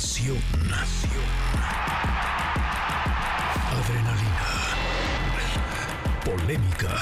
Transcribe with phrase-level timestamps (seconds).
[0.00, 0.40] Pasión.
[3.68, 4.48] Adrenalina.
[6.24, 6.94] Polémica.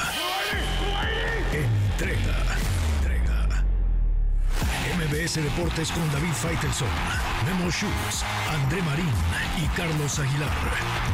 [1.53, 2.39] Entrega.
[2.97, 3.63] Entrega.
[4.99, 6.89] MBS Deportes con David Faitelson,
[7.47, 9.15] Memo Schutz, André Marín
[9.63, 10.51] y Carlos Aguilar.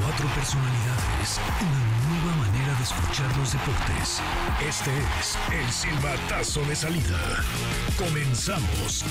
[0.01, 1.39] Cuatro personalidades.
[1.61, 4.23] Una nueva manera de escuchar los deportes.
[4.67, 4.91] Este
[5.21, 7.45] es el silbatazo de salida.
[7.99, 9.05] Comenzamos.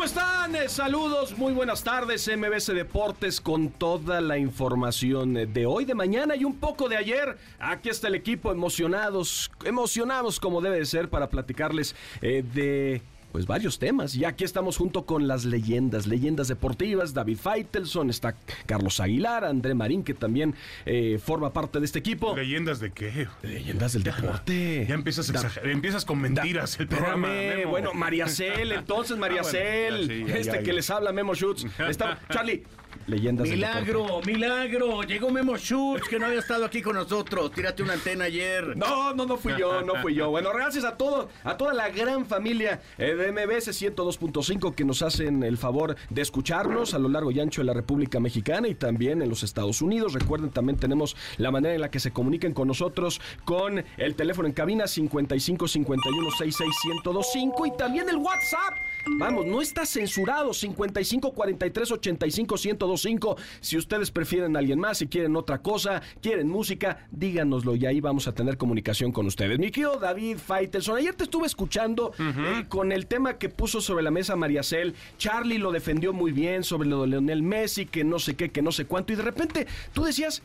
[0.00, 0.56] ¿Cómo están?
[0.56, 6.34] Eh, Saludos, muy buenas tardes, MBC Deportes con toda la información de hoy, de mañana
[6.34, 7.36] y un poco de ayer.
[7.58, 13.46] Aquí está el equipo emocionados, emocionados como debe de ser para platicarles eh, de pues
[13.46, 14.14] varios temas.
[14.14, 18.34] Y aquí estamos junto con las leyendas, leyendas deportivas, David Feitelson, está
[18.66, 20.54] Carlos Aguilar, André Marín, que también
[20.86, 22.34] eh, forma parte de este equipo.
[22.36, 23.28] ¿Leyendas de qué?
[23.42, 24.84] Leyendas del deporte.
[24.90, 27.28] Ya empiezas, a Da- exagerar, empiezas con mentiras el programa.
[27.32, 30.72] Espérame, bueno, María Cel, entonces María Ah, bueno, Cel, ya, sí, ya, este ya, que
[30.72, 31.64] les habla Memo Schutz.
[31.88, 32.62] Está, Charlie,
[33.06, 33.48] leyendas.
[33.48, 35.02] Milagro, milagro.
[35.02, 37.52] Llegó Memo Schutz, que no había estado aquí con nosotros.
[37.52, 38.76] Tírate una antena ayer.
[38.76, 40.30] No, no, no fui yo, no fui yo.
[40.30, 45.02] Bueno, gracias a todo, a toda la gran familia eh, de MBS 102.5 que nos
[45.02, 48.74] hacen el favor de escucharnos a lo largo y ancho de la República Mexicana y
[48.74, 50.12] también en los Estados Unidos.
[50.12, 54.48] Recuerden, también tenemos la manera en la que se comuniquen con nosotros con el teléfono
[54.48, 58.74] en cabina 55 51 66 1025 y también el WhatsApp.
[59.06, 63.36] Vamos, no está censurado 55 43 85 1025.
[63.60, 68.00] Si ustedes prefieren a alguien más, si quieren otra cosa, quieren música, díganoslo y ahí
[68.00, 69.58] vamos a tener comunicación con ustedes.
[69.58, 74.02] Mi querido David Faitelson, ayer te estuve escuchando eh, con el tema que puso sobre
[74.02, 74.94] la mesa María Cel.
[75.18, 78.62] Charlie lo defendió muy bien sobre lo de Leonel Messi, que no sé qué, que
[78.62, 79.12] no sé cuánto.
[79.12, 80.42] Y de repente tú decías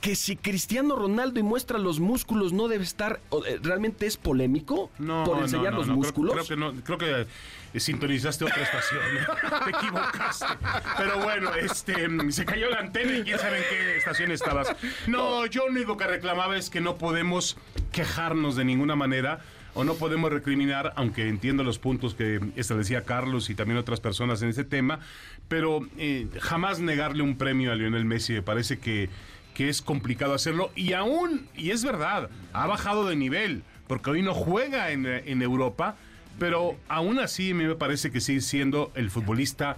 [0.00, 4.90] que si Cristiano Ronaldo y muestra los músculos no debe estar, eh, realmente es polémico
[4.98, 6.32] No, por enseñar no, los no, creo- músculos.
[6.34, 7.26] Creo, que no, creo que
[7.74, 9.00] eh, sintonizaste otra estación.
[9.64, 10.46] Te equivocaste.
[10.96, 14.74] Pero bueno, este mm, se cayó la antena y quién sabe en qué estación estabas.
[15.06, 17.56] No, yo lo único que reclamaba es que no podemos
[17.92, 19.40] quejarnos de ninguna manera.
[19.72, 24.42] O no podemos recriminar, aunque entiendo los puntos que establecía Carlos y también otras personas
[24.42, 24.98] en este tema,
[25.46, 29.08] pero eh, jamás negarle un premio a Lionel Messi me parece que,
[29.60, 30.70] que es complicado hacerlo.
[30.74, 35.42] Y aún, y es verdad, ha bajado de nivel, porque hoy no juega en, en
[35.42, 35.96] Europa,
[36.38, 39.76] pero aún así me parece que sigue siendo el futbolista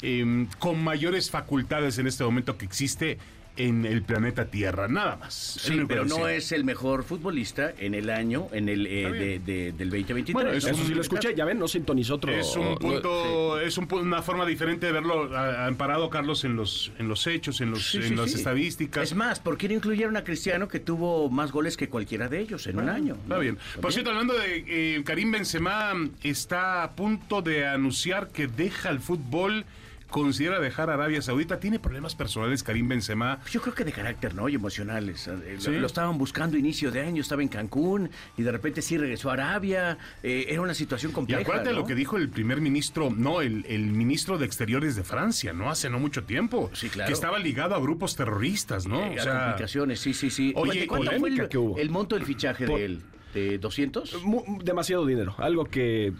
[0.00, 3.18] eh, con mayores facultades en este momento que existe
[3.56, 5.34] en el planeta Tierra, nada más.
[5.34, 9.90] Sí, pero no es el mejor futbolista en el año, en el eh, de, del
[9.90, 10.32] 2023.
[10.32, 10.70] Bueno, es ¿no?
[10.70, 12.32] Eso sí lo escuché, ya ven, no sintonizó otro.
[12.32, 16.92] Es un punto, es un pu- una forma diferente de verlo amparado, Carlos, en los,
[16.98, 18.38] en los hechos, en, los, Sí, en sí, las sí.
[18.38, 19.02] estadísticas.
[19.10, 22.40] Es más, ¿por qué no incluyeron a Cristiano que tuvo más goles que cualquiera de
[22.40, 23.14] ellos en un año?
[23.16, 23.40] Está ¿no?
[23.40, 23.58] bien.
[23.80, 24.64] Por cierto, hablando de
[24.96, 25.92] eh, Karim Benzema,
[26.22, 29.64] está a punto de anunciar que deja el fútbol,
[30.12, 31.58] considera dejar Arabia Saudita.
[31.58, 33.40] Tiene problemas personales Karim Benzema.
[33.50, 34.48] Yo creo que de carácter, ¿no?
[34.48, 35.26] Y emocionales.
[35.26, 35.70] Eh, Sí.
[35.72, 39.30] Lo, lo estaban buscando inicio de año, estaba en Cancún y de repente sí regresó
[39.30, 39.98] a Arabia.
[40.22, 41.42] Eh, era una situación Y compleja.
[41.42, 41.80] acuérdate ¿no?
[41.80, 45.70] lo que dijo el primer ministro, no, el, el ministro de Exteriores de Francia, ¿no?
[45.70, 46.70] Hace no mucho tiempo.
[46.74, 47.08] Sí, claro.
[47.08, 49.00] Que estaba ligado a grupos terroristas, ¿no?
[49.02, 50.52] Eh, O a sea, complicaciones, sí, sí, sí.
[50.54, 51.78] Oye, ¿De ¿cuánto fue el, que hubo.
[51.78, 53.02] el monto del fichaje Por- de él?
[53.34, 54.22] ¿De 200?
[54.24, 56.12] Mu- demasiado dinero, algo que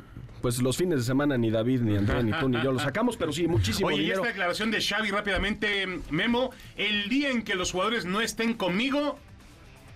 [0.42, 3.16] pues los fines de semana ni David, ni André, ni tú, ni yo lo sacamos,
[3.16, 7.54] pero sí, muchísimo Oye, y esta declaración de Xavi rápidamente, Memo, el día en que
[7.54, 9.18] los jugadores no estén conmigo,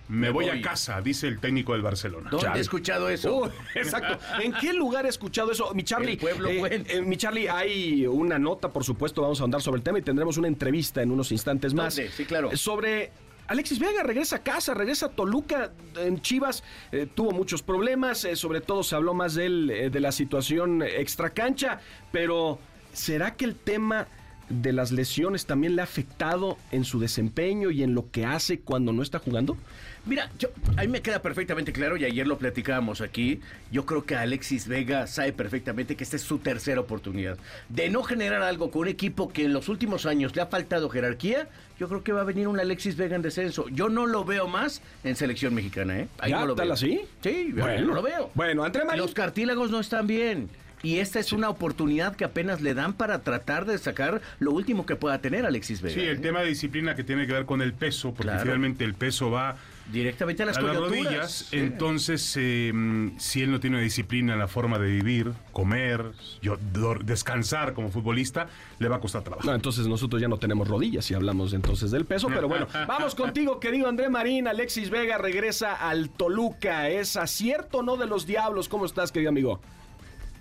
[0.09, 0.59] me, Me voy, voy.
[0.59, 2.29] a casa, dice el técnico del Barcelona.
[2.31, 2.57] ¿Dónde Xavi.
[2.57, 3.41] he escuchado eso?
[3.41, 4.17] Uh, exacto.
[4.41, 5.73] ¿En qué lugar he escuchado eso?
[5.73, 6.13] Mi Charlie.
[6.13, 9.79] El pueblo eh, eh, mi Charlie, hay una nota, por supuesto, vamos a andar sobre
[9.79, 11.95] el tema y tendremos una entrevista en unos instantes más.
[11.97, 12.09] ¿Dónde?
[12.11, 12.55] Sí, claro.
[12.55, 13.11] Sobre.
[13.47, 18.35] Alexis Vega regresa a casa, regresa a Toluca en Chivas, eh, tuvo muchos problemas, eh,
[18.35, 21.79] sobre todo se habló más de él, eh, de la situación extracancha,
[22.11, 22.59] pero
[22.93, 24.07] ¿será que el tema
[24.49, 28.59] de las lesiones también le ha afectado en su desempeño y en lo que hace
[28.59, 29.57] cuando no está jugando?
[30.05, 33.41] Mira, yo, a mí me queda perfectamente claro y ayer lo platicábamos aquí.
[33.71, 37.37] Yo creo que Alexis Vega sabe perfectamente que esta es su tercera oportunidad.
[37.67, 40.89] De no generar algo con un equipo que en los últimos años le ha faltado
[40.89, 43.67] jerarquía, yo creo que va a venir un Alexis Vega en descenso.
[43.69, 46.07] Yo no lo veo más en selección mexicana, ¿eh?
[46.19, 46.39] Ahí ¿Ya?
[46.39, 46.73] no lo ¿Tal veo.
[46.73, 47.01] así?
[47.21, 48.31] Sí, yo no lo veo.
[48.33, 49.01] Bueno, André Marín.
[49.01, 50.49] Los cartílagos no están bien.
[50.83, 54.85] Y esta es una oportunidad que apenas le dan para tratar de sacar lo último
[54.85, 55.95] que pueda tener Alexis Vega.
[55.95, 56.19] Sí, el ¿eh?
[56.19, 58.43] tema de disciplina que tiene que ver con el peso, porque Claro.
[58.43, 59.57] finalmente el peso va
[59.91, 61.31] Directamente a las, a las rodillas.
[61.49, 61.57] Sí.
[61.57, 66.11] Entonces, eh, mm, si él no tiene una disciplina en la forma de vivir, comer,
[66.41, 66.57] yo-
[67.03, 68.47] descansar como futbolista,
[68.79, 69.47] le va a costar trabajo.
[69.47, 73.15] No, entonces nosotros ya no tenemos rodillas si hablamos entonces del peso, pero bueno, vamos
[73.15, 74.47] contigo, querido André Marín.
[74.47, 76.89] Alexis Vega regresa al Toluca.
[76.89, 78.67] ¿Es acierto o no de los diablos?
[78.67, 79.61] ¿Cómo estás, querido amigo?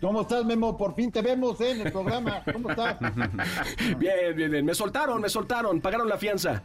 [0.01, 0.77] ¿Cómo estás, Memo?
[0.77, 1.71] Por fin te vemos ¿eh?
[1.71, 2.43] en el programa.
[2.53, 2.99] ¿Cómo estás?
[3.99, 4.65] bien, bien, bien.
[4.65, 6.63] Me soltaron, me soltaron, pagaron la fianza.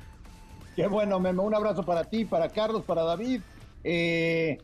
[0.75, 1.43] Qué bueno, Memo.
[1.43, 3.41] Un abrazo para ti, para Carlos, para David.
[3.83, 4.57] Eh,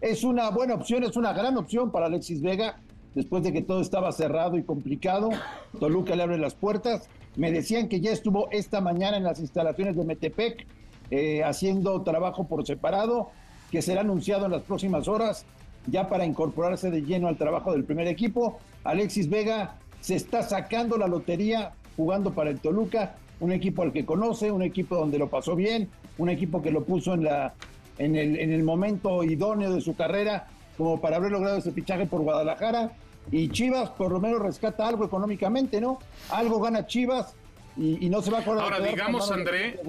[0.00, 2.80] es una buena opción, es una gran opción para Alexis Vega.
[3.14, 5.30] Después de que todo estaba cerrado y complicado,
[5.78, 7.08] Toluca le abre las puertas.
[7.36, 10.66] Me decían que ya estuvo esta mañana en las instalaciones de Metepec
[11.10, 13.30] eh, haciendo trabajo por separado,
[13.70, 15.44] que será anunciado en las próximas horas
[15.86, 18.58] ya para incorporarse de lleno al trabajo del primer equipo.
[18.84, 24.04] Alexis Vega se está sacando la lotería jugando para el Toluca, un equipo al que
[24.04, 25.88] conoce, un equipo donde lo pasó bien,
[26.18, 27.54] un equipo que lo puso en, la,
[27.98, 32.06] en, el, en el momento idóneo de su carrera como para haber logrado ese fichaje
[32.06, 32.92] por Guadalajara.
[33.30, 35.98] Y Chivas por lo menos rescata algo económicamente, ¿no?
[36.30, 37.34] Algo gana Chivas
[37.76, 38.44] y, no se va a.
[38.44, 39.80] Ahora, digamos, André,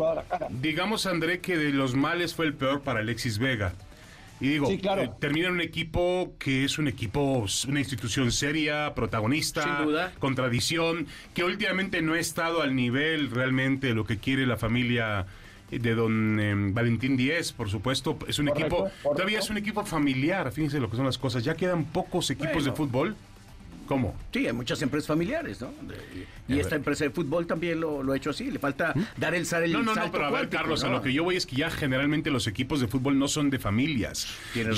[0.62, 3.74] digamos, André, que de los males fue el peor para Alexis Vega.
[4.42, 9.64] Y digo, eh, termina en un equipo que es un equipo, una institución seria, protagonista,
[9.64, 10.14] Sin duda.
[10.20, 14.58] con tradición, que últimamente no ha estado al nivel realmente de lo que quiere la
[14.58, 15.26] familia
[15.72, 18.18] de don em, Valentín Díez, por supuesto.
[18.28, 21.44] Es un equipo, todavía es un equipo familiar, fíjense lo que son las cosas.
[21.44, 23.16] Ya quedan pocos equipos de fútbol
[23.86, 24.16] ¿Cómo?
[24.34, 25.72] Sí, hay muchas empresas familiares, ¿no?
[26.48, 28.50] y esta empresa de fútbol también lo, ha hecho así.
[28.52, 29.06] Le falta ¿Mm?
[29.18, 31.36] dar el, el No, no, no, pero a ver, Carlos, a lo que yo voy
[31.36, 34.28] es que ya generalmente los equipos de fútbol no son de familias.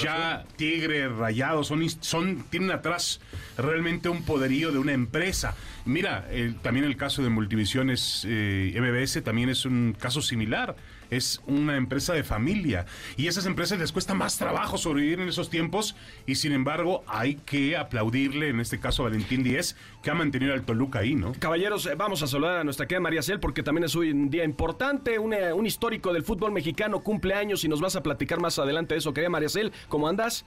[0.02, 3.20] Ya Tigre, Rayados, son, son, tienen atrás
[3.58, 5.56] realmente un poderío de una empresa.
[5.86, 6.28] Mira,
[6.62, 10.76] también el caso de Multivisiones eh, MBS también es un caso similar
[11.10, 15.50] es una empresa de familia y esas empresas les cuesta más trabajo sobrevivir en esos
[15.50, 15.96] tiempos
[16.26, 20.54] y sin embargo hay que aplaudirle en este caso a Valentín Díez que ha mantenido
[20.54, 21.34] al Toluca ahí, ¿no?
[21.40, 24.30] Caballeros, eh, vamos a saludar a nuestra querida María Cel porque también es hoy un
[24.30, 28.40] día importante, un, un histórico del fútbol mexicano cumple años y nos vas a platicar
[28.40, 30.46] más adelante de eso, querida María Cel, ¿cómo andas?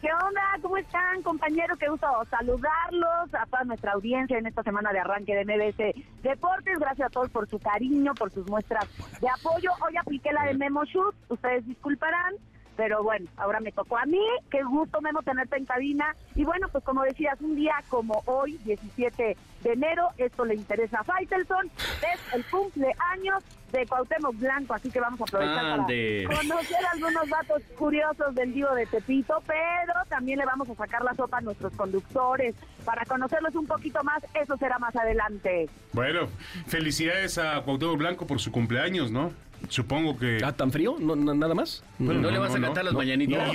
[0.00, 0.42] ¿Qué onda?
[0.60, 1.78] ¿Cómo están, compañeros?
[1.78, 6.78] Qué gusto saludarlos, a toda nuestra audiencia en esta semana de arranque de MBC Deportes.
[6.78, 8.86] Gracias a todos por su cariño, por sus muestras
[9.20, 9.70] de apoyo.
[9.86, 12.34] Hoy apliqué la de Memo Shoot, ustedes disculparán.
[12.76, 14.20] Pero bueno, ahora me tocó a mí.
[14.50, 16.14] Qué gusto, Memo, tenerte en cabina.
[16.34, 21.00] Y bueno, pues como decías, un día como hoy, 17 de enero, esto le interesa
[21.00, 21.70] a Faitelson.
[21.76, 23.42] Es el cumpleaños
[23.72, 28.74] de Cuauhtémoc Blanco, así que vamos a aprovechar para conocer algunos datos curiosos del Divo
[28.74, 33.54] de Tepito, pero también le vamos a sacar la sopa a nuestros conductores para conocerlos
[33.56, 35.68] un poquito más, eso será más adelante.
[35.92, 36.28] Bueno,
[36.66, 39.32] felicidades a Cuauhtémoc Blanco por su cumpleaños, ¿no?
[39.68, 40.40] Supongo que.
[40.44, 40.96] ¿Ah, tan frío?
[40.98, 41.82] ¿No, ¿Nada más?
[41.98, 43.52] Bueno, ¿No, le vas a cantar las mañanitas?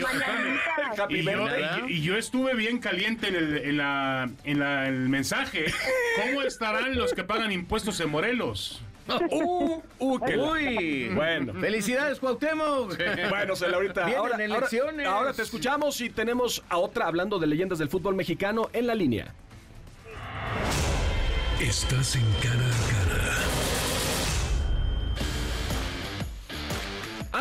[1.87, 5.65] y, yo, estuve bien caliente en el, en la, en el mensaje.
[6.25, 8.81] ¿Cómo estarán los que pagan impuestos en Morelos?
[9.31, 10.19] Uh, uh,
[10.53, 11.53] Uy, bueno.
[11.59, 12.97] Felicidades, Cuauhtémoc.
[13.29, 14.07] Bueno, ahorita.
[14.15, 15.07] Ahora, elecciones.
[15.07, 18.95] Ahora, te escuchamos y tenemos a otra hablando de leyendas del fútbol mexicano en la
[18.95, 19.33] línea.
[21.59, 22.69] Estás en cara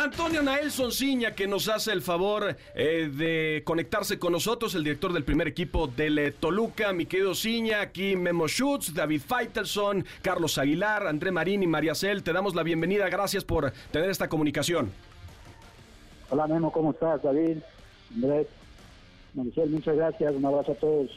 [0.03, 5.13] Antonio Nael Sonciña, que nos hace el favor eh, de conectarse con nosotros, el director
[5.13, 10.57] del primer equipo del eh, Toluca, mi querido Ciña, aquí Memo Schutz, David Feitelson, Carlos
[10.57, 12.23] Aguilar, André Marín y María Cel.
[12.23, 14.91] Te damos la bienvenida, gracias por tener esta comunicación.
[16.31, 17.21] Hola Memo, ¿cómo estás?
[17.21, 17.57] David,
[18.15, 18.47] Andrés,
[19.35, 21.11] Maricel, muchas gracias, un abrazo a todos.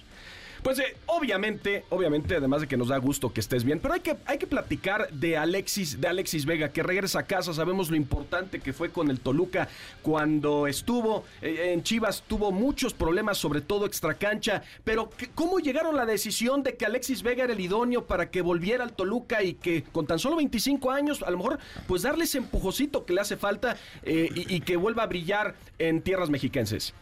[0.64, 4.00] Pues eh, obviamente, obviamente, además de que nos da gusto que estés bien, pero hay
[4.00, 7.52] que, hay que platicar de Alexis, de Alexis Vega, que regresa a casa.
[7.52, 9.68] Sabemos lo importante que fue con el Toluca
[10.00, 14.62] cuando estuvo eh, en Chivas, tuvo muchos problemas, sobre todo extracancha.
[14.84, 18.40] Pero ¿cómo llegaron a la decisión de que Alexis Vega era el idóneo para que
[18.40, 22.24] volviera al Toluca y que con tan solo 25 años, a lo mejor, pues darle
[22.24, 26.30] ese empujocito que le hace falta eh, y, y que vuelva a brillar en tierras
[26.30, 26.94] mexiquenses?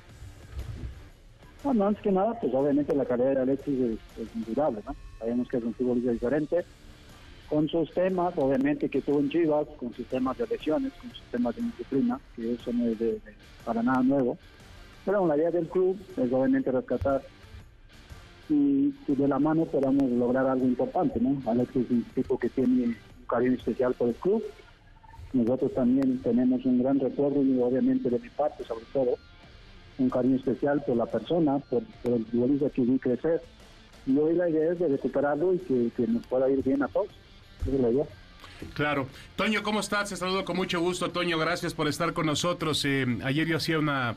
[1.63, 4.97] Bueno, antes que nada, pues obviamente la carrera de Alexis es, es indudable, ¿no?
[5.19, 6.65] Sabemos que es un futbolista diferente,
[7.49, 11.23] con sus temas, obviamente, que tuvo en Chivas, con sus temas de lesiones, con sus
[11.31, 13.21] temas de disciplina, que eso no es de,
[13.65, 14.39] para nada nuevo.
[15.05, 17.23] Pero la idea del club es obviamente rescatar
[18.49, 21.37] y, de la mano podamos lograr algo importante, ¿no?
[21.51, 22.97] Alexis es un tipo que tiene un
[23.29, 24.43] cariño especial por el club.
[25.33, 29.17] Nosotros también tenemos un gran recuerdo y obviamente de mi parte sobre todo
[30.03, 33.43] un cariño especial por la persona, por, el futbolista que vi crecer.
[34.07, 37.09] Y hoy la idea es de recuperarlo y que, nos pueda ir bien a todos.
[37.63, 38.05] Esa es la idea.
[38.75, 39.07] Claro.
[39.37, 40.09] Toño, ¿cómo estás?
[40.09, 41.11] Te saludo con mucho gusto.
[41.11, 42.85] Toño, gracias por estar con nosotros.
[42.85, 44.15] Eh, ayer yo hacía una,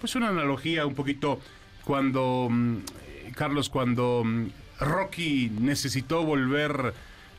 [0.00, 1.40] pues una analogía un poquito
[1.84, 2.78] cuando, mm,
[3.34, 4.46] Carlos, cuando mm,
[4.80, 6.94] Rocky necesitó volver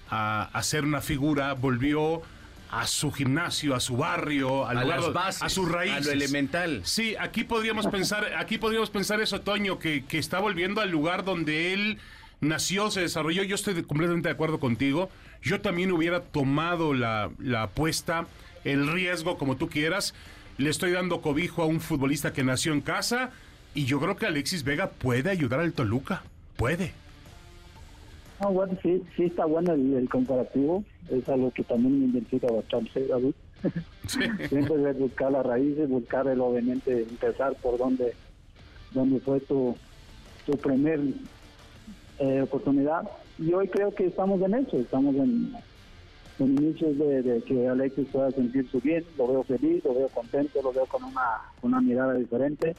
[0.10, 2.22] a, a ser una figura, volvió
[2.72, 5.98] a su gimnasio, a su barrio, al A lugar las bases, a sus raíces.
[5.98, 6.82] a lo elemental.
[6.84, 11.24] Sí, aquí podríamos pensar, aquí podríamos pensar eso, Toño, que, que está volviendo al lugar
[11.26, 11.98] donde él
[12.42, 13.44] nació, se desarrolló.
[13.44, 15.10] Yo estoy completamente de acuerdo contigo.
[15.42, 18.28] Yo también hubiera tomado la, la apuesta,
[18.66, 20.14] el riesgo, como tú quieras.
[20.58, 23.32] Le estoy dando cobijo a un futbolista que nació en casa
[23.74, 26.24] y yo creo que Alexis Vega puede ayudar al Toluca.
[26.58, 26.94] Puede.
[28.42, 30.84] No, bueno, sí, sí está bueno el, el comparativo.
[31.10, 33.34] Es algo que también me identifica bastante, David.
[34.08, 34.22] Sí.
[34.50, 38.16] Siempre es buscar las raíces, buscar el, obviamente empezar por donde,
[38.92, 39.76] donde fue tu,
[40.48, 41.00] tu primer
[42.18, 43.04] eh, oportunidad.
[43.38, 45.54] Y hoy creo que estamos en eso, estamos en,
[46.40, 50.62] en inicios de, de que Alexis pueda sentirse bien, lo veo feliz, lo veo contento,
[50.64, 52.76] lo veo con una, una mirada diferente.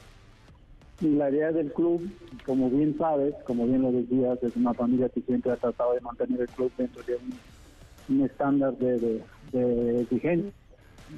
[1.01, 2.07] Y la idea del club,
[2.45, 6.01] como bien sabes, como bien lo decías, es una familia que siempre ha tratado de
[6.01, 7.17] mantener el club dentro de
[8.09, 10.51] un, estándar de, de, de exigencia,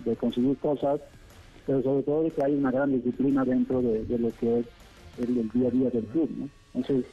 [0.06, 1.02] de conseguir cosas,
[1.66, 4.66] pero sobre todo de que hay una gran disciplina dentro de, lo que es
[5.18, 6.30] el, día a día del club.
[6.38, 6.50] ¿no?
[6.74, 7.12] Entonces,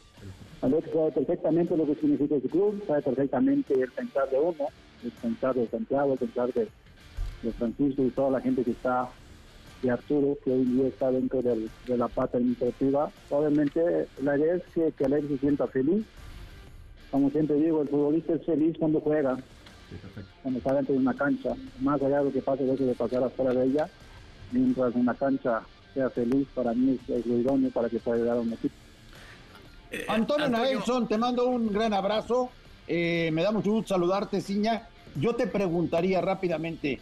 [0.62, 4.68] Alex sabe perfectamente lo que significa ese club, sabe perfectamente el pensar de uno,
[5.02, 6.68] el pensar de Santiago, el pensar de
[7.52, 9.08] Francisco y toda la gente que está
[9.82, 13.10] de Arturo, que hoy día está dentro del- de la pata administrativa.
[13.30, 13.80] Obviamente,
[14.22, 16.04] la idea es que, que Alex se sienta feliz.
[17.10, 19.38] Como siempre digo, el futbolista es feliz cuando juega,
[20.42, 21.50] cuando está dentro de una cancha.
[21.80, 23.88] Más allá de lo que pase, eso de pasar afuera de ella,
[24.52, 25.62] mientras una cancha
[25.94, 28.74] sea feliz, para mí es, es lo idóneo para que pueda llegar a un equipo.
[30.08, 32.50] Antonio, Antonio- Naelson, te mando un gran abrazo.
[32.86, 34.86] Eh, me da mucho gusto saludarte, Ciña.
[35.16, 37.00] Yo te preguntaría rápidamente,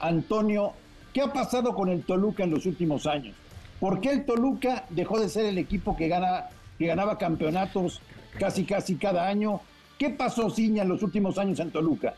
[0.00, 0.72] Antonio,
[1.16, 3.34] ¿qué ha pasado con el Toluca en los últimos años?
[3.80, 8.02] ¿Por qué el Toluca dejó de ser el equipo que, gana, que ganaba campeonatos
[8.38, 9.62] casi casi cada año?
[9.98, 12.12] ¿Qué pasó, Ciña, en los últimos años en Toluca?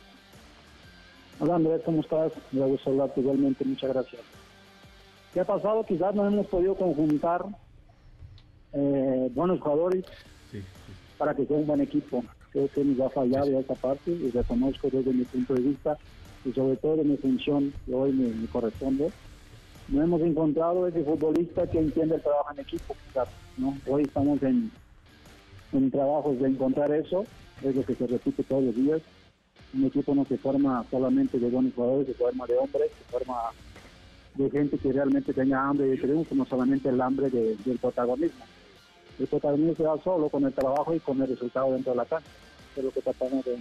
[1.39, 2.33] Hola Andrés, ¿cómo estás?
[2.51, 4.23] Me gusta saludarte igualmente, muchas gracias.
[5.33, 5.85] ¿Qué ha pasado?
[5.85, 7.45] Quizás no hemos podido conjuntar
[8.73, 10.07] eh, buenos jugadores
[11.19, 12.25] para que sea un buen equipo.
[12.51, 15.97] Creo que nos ha fallado esa parte y reconozco desde mi punto de vista
[16.45, 19.11] y sobre todo de mi función que hoy me, corresponde.
[19.89, 22.95] No hemos encontrado ese futbolista que entiende el trabajo en equipo.
[23.57, 23.77] ¿no?
[23.87, 24.71] Hoy estamos en,
[25.73, 27.25] en trabajos de encontrar eso,
[27.63, 29.01] es lo que se repite todos los días
[29.75, 33.35] un equipo no se forma solamente de buenos jugadores, se forma de hombres, se forma
[34.35, 38.47] de gente que realmente tenga hambre de triunfo, no solamente el hambre de- del protagonismo.
[39.19, 42.07] El protagonismo se da solo con el trabajo y con el resultado dentro de la
[42.07, 42.31] cancha.
[42.77, 43.59] Es lo que tratamos de,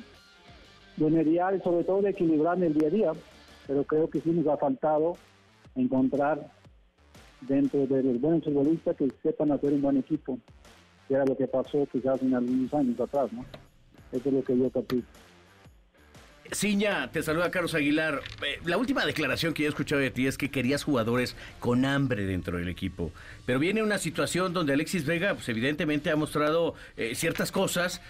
[0.98, 3.12] de mediar y sobre todo de equilibrar en el día a día.
[3.66, 5.14] Pero creo que sí nos ha faltado
[5.76, 6.52] encontrar
[7.42, 10.40] dentro de los buenos futbolistas que sepan hacer un buen equipo,
[11.08, 13.46] que era lo que pasó quizás en algunos años atrás, ¿no?
[14.12, 15.06] Eso es lo que yo capito.
[16.52, 18.22] Ciña, te saluda Carlos Aguilar.
[18.46, 21.86] Eh, La última declaración que yo he escuchado de ti es que querías jugadores con
[21.86, 23.12] hambre dentro del equipo.
[23.46, 28.02] Pero viene una situación donde Alexis Vega, pues evidentemente ha mostrado eh, ciertas cosas.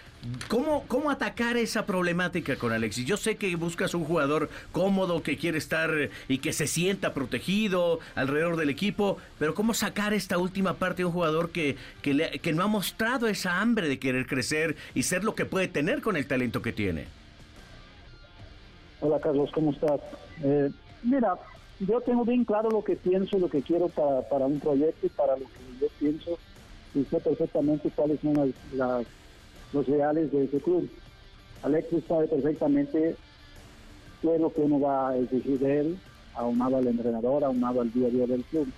[0.48, 3.06] ¿Cómo, ¿Cómo atacar esa problemática con Alexis?
[3.06, 7.14] Yo sé que buscas un jugador cómodo, que quiere estar eh, y que se sienta
[7.14, 12.52] protegido alrededor del equipo, pero ¿cómo sacar esta última parte de un jugador que, que,
[12.52, 16.16] no ha mostrado esa hambre de querer crecer y ser lo que puede tener con
[16.16, 17.17] el talento que tiene?
[19.00, 20.00] Hola Carlos, ¿cómo estás?
[20.42, 20.70] Eh,
[21.02, 21.38] mira,
[21.78, 25.10] yo tengo bien claro lo que pienso, lo que quiero para, para un proyecto y
[25.10, 26.40] para lo que yo pienso
[26.94, 29.06] y sé perfectamente cuáles son las, las-
[29.72, 30.90] los reales de ese club.
[31.62, 33.18] Alexis sabe perfectamente
[34.22, 36.02] qué es lo que uno va a exigir de él,
[36.34, 38.72] aunado al entrenador, aunado al día a día del club.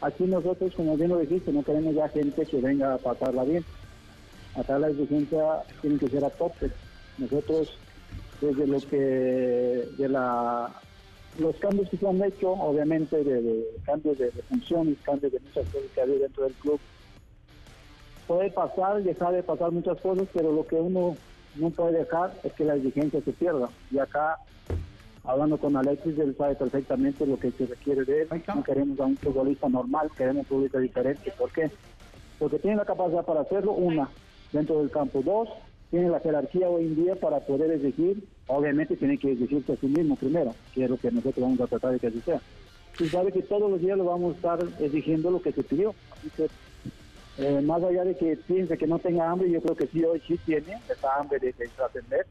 [0.00, 3.66] Aquí nosotros, como bien lo dijiste, no queremos ya gente que venga a pasarla bien.
[4.54, 6.72] Acá la exigencia tiene que ser a tope.
[7.18, 7.68] Nosotros
[8.44, 10.70] desde lo que de la
[11.38, 15.40] los cambios que se han hecho, obviamente de, de cambios de, de funciones, cambios de
[15.40, 16.80] muchas cosas que ha habido dentro del club.
[18.26, 21.16] Puede pasar, dejar de pasar muchas cosas, pero lo que uno
[21.56, 23.68] no puede dejar es que la exigencia se pierda.
[23.90, 24.38] Y acá,
[25.24, 28.28] hablando con Alexis, él sabe perfectamente lo que se requiere de él.
[28.54, 31.32] No queremos a un futbolista normal, queremos un futbolista diferente.
[31.36, 31.70] ¿Por qué?
[32.38, 34.08] Porque tiene la capacidad para hacerlo, una,
[34.52, 35.20] dentro del campo.
[35.22, 35.48] Dos,
[35.90, 39.86] tiene la jerarquía hoy en día para poder exigir, obviamente tiene que exigirse a sí
[39.86, 42.40] mismo primero, que es lo que nosotros vamos a tratar de que así sea.
[42.98, 45.94] Y sabe que todos los días lo vamos a estar exigiendo lo que se pidió.
[46.36, 46.48] Que,
[47.38, 50.22] eh, más allá de que piense que no tenga hambre, yo creo que sí hoy
[50.26, 52.26] sí tiene esa hambre de, de trascender,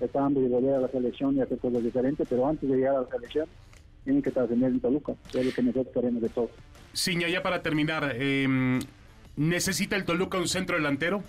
[0.00, 2.96] esa hambre de volver a la selección y hacer cosas diferentes, pero antes de llegar
[2.96, 3.46] a la selección,
[4.04, 6.50] tiene que trascender en Toluca, que es lo que nosotros queremos de todo.
[6.92, 8.80] Ciña, ya para terminar, eh,
[9.36, 11.22] ¿necesita el Toluca un centro delantero?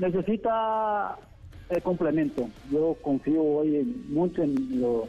[0.00, 1.16] Necesita
[1.68, 2.48] es complemento.
[2.70, 5.08] Yo confío hoy en, mucho en lo,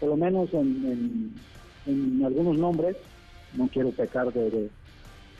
[0.00, 1.32] por lo menos en,
[1.86, 2.96] en, algunos nombres.
[3.54, 4.70] No quiero pecar de, de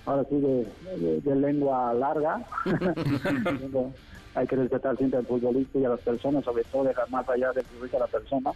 [0.04, 2.46] ahora sí de, de lengua larga.
[4.34, 7.52] hay que respetar siempre al futbolista y a las personas, sobre todo dejar más allá
[7.52, 8.52] del futbolista a la persona.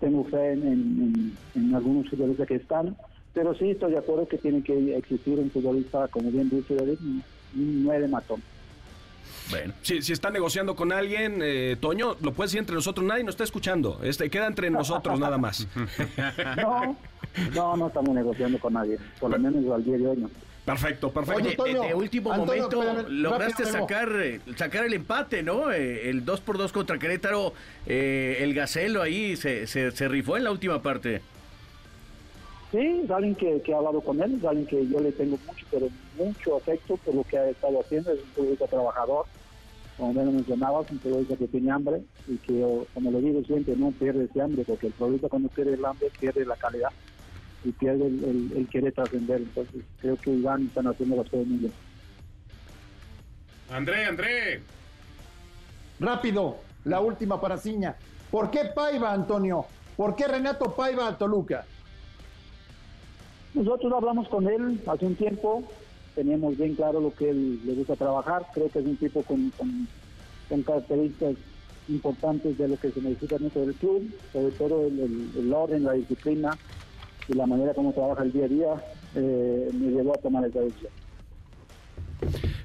[0.00, 2.96] Tengo fe en, en, algunos futbolistas que están,
[3.34, 6.98] pero sí estoy de acuerdo que tiene que existir un futbolista, como bien dice David,
[7.00, 8.42] un nueve matón.
[9.50, 9.74] Bueno.
[9.82, 13.34] Si, si está negociando con alguien, eh, Toño, lo puede decir entre nosotros, nadie nos
[13.34, 14.00] está escuchando.
[14.02, 15.66] Este, queda entre nosotros nada más.
[16.56, 16.96] no,
[17.54, 20.30] no, no estamos negociando con nadie, por lo menos al día de hoy no.
[20.64, 21.62] Perfecto, perfecto.
[21.62, 25.70] Oye, de, último momento lograste sacar, eh, sacar el empate, ¿no?
[25.70, 27.52] Eh, el 2 por 2 contra Querétaro,
[27.86, 31.20] eh, el Gacelo ahí se, se, rifó en la última parte.
[32.74, 35.38] Sí, es alguien que, que, ha hablado con él, es alguien que yo le tengo
[35.46, 35.88] mucho, pero
[36.18, 39.26] mucho afecto por lo que ha estado haciendo, es un periodista trabajador,
[39.96, 43.76] como bien lo mencionabas, un periodista que tiene hambre y que, como lo digo siempre,
[43.76, 46.88] no pierde ese hambre, porque el periodista cuando pierde el hambre pierde la calidad
[47.62, 49.42] y pierde el, el, querer trascender.
[49.42, 51.72] Entonces creo que Iván están haciendo las cosas muy bien.
[53.70, 54.62] André, André.
[56.00, 57.94] Rápido, la última para Ciña.
[58.32, 59.64] ¿Por qué Paiva, Antonio?
[59.96, 61.64] ¿Por qué Renato Paiva a Toluca?
[63.54, 65.62] Nosotros hablamos con él hace un tiempo,
[66.14, 69.52] teníamos bien claro lo que él le gusta trabajar, creo que es un tipo con,
[70.64, 71.36] características
[71.88, 75.92] importantes de lo que se necesita dentro del club, sobre todo el, el orden, la
[75.92, 76.56] disciplina,
[77.28, 78.84] y la manera como trabaja el día a día
[79.14, 80.92] eh, me llevó a tomar esa decisión.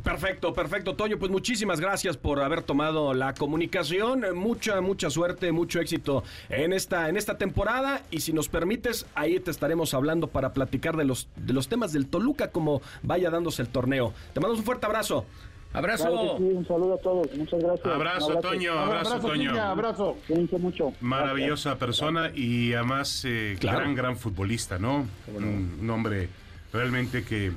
[0.10, 1.20] Perfecto, perfecto, Toño.
[1.20, 4.26] Pues muchísimas gracias por haber tomado la comunicación.
[4.36, 8.02] Mucha, mucha suerte, mucho éxito en esta, en esta temporada.
[8.10, 11.94] Y si nos permites, ahí te estaremos hablando para platicar de los, de los temas
[11.94, 14.12] del Toluca, como vaya dándose el torneo.
[14.34, 15.26] Te mando un fuerte abrazo.
[15.74, 16.38] Abrazo.
[16.38, 17.28] un saludo a todos.
[17.38, 17.86] Muchas gracias.
[17.86, 18.74] Abrazo, Toño.
[18.74, 19.62] Abrazo, Toño.
[19.62, 20.18] abrazo.
[20.58, 20.92] mucho.
[21.02, 25.06] Maravillosa persona y además eh, gran, gran futbolista, ¿no?
[25.28, 26.30] Un, un hombre
[26.74, 27.52] realmente que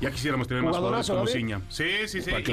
[0.00, 1.60] ya quisiéramos tener más jugadores como Ciña.
[1.68, 2.30] Sí, sí, sí.
[2.30, 2.44] Pues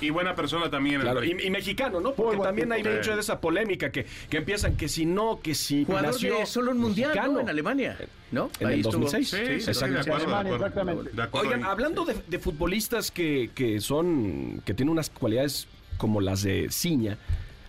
[0.00, 1.02] y, buena persona también.
[1.42, 2.14] Y, mexicano, ¿no?
[2.14, 5.84] Porque también hay mucho de esa polémica que, que empiezan que si no, que si
[5.84, 7.96] Jugador nació solo en mundial, en Alemania,
[8.30, 8.50] ¿no?
[8.60, 9.28] En el 2006.
[9.28, 11.10] Sí, sí, exactamente.
[11.32, 16.68] Oigan, hablando de, de futbolistas que, que son, que tienen unas cualidades como las de
[16.70, 17.18] Ciña,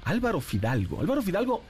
[0.03, 0.99] Álvaro Fidalgo.
[0.99, 1.63] Álvaro Fidalgo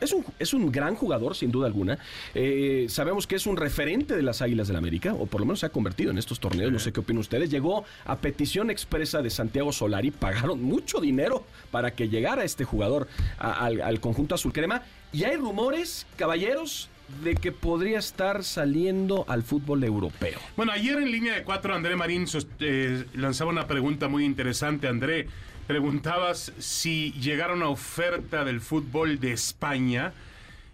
[0.00, 1.98] es un, es un gran jugador, sin duda alguna.
[2.34, 5.46] Eh, sabemos que es un referente de las Águilas del la América, o por lo
[5.46, 6.70] menos se ha convertido en estos torneos.
[6.70, 7.50] No sé qué opinan ustedes.
[7.50, 10.10] Llegó a petición expresa de Santiago Solari.
[10.10, 13.08] Pagaron mucho dinero para que llegara este jugador
[13.38, 14.82] al, conjunto azul crema.
[15.12, 16.90] Y hay rumores, caballeros,
[17.22, 20.38] de que podría estar saliendo al fútbol europeo.
[20.56, 22.26] Bueno, ayer en línea de cuatro, André Marín
[22.60, 25.26] eh, lanzaba una pregunta muy interesante, André.
[25.68, 30.14] Preguntabas si llegara una oferta del fútbol de España,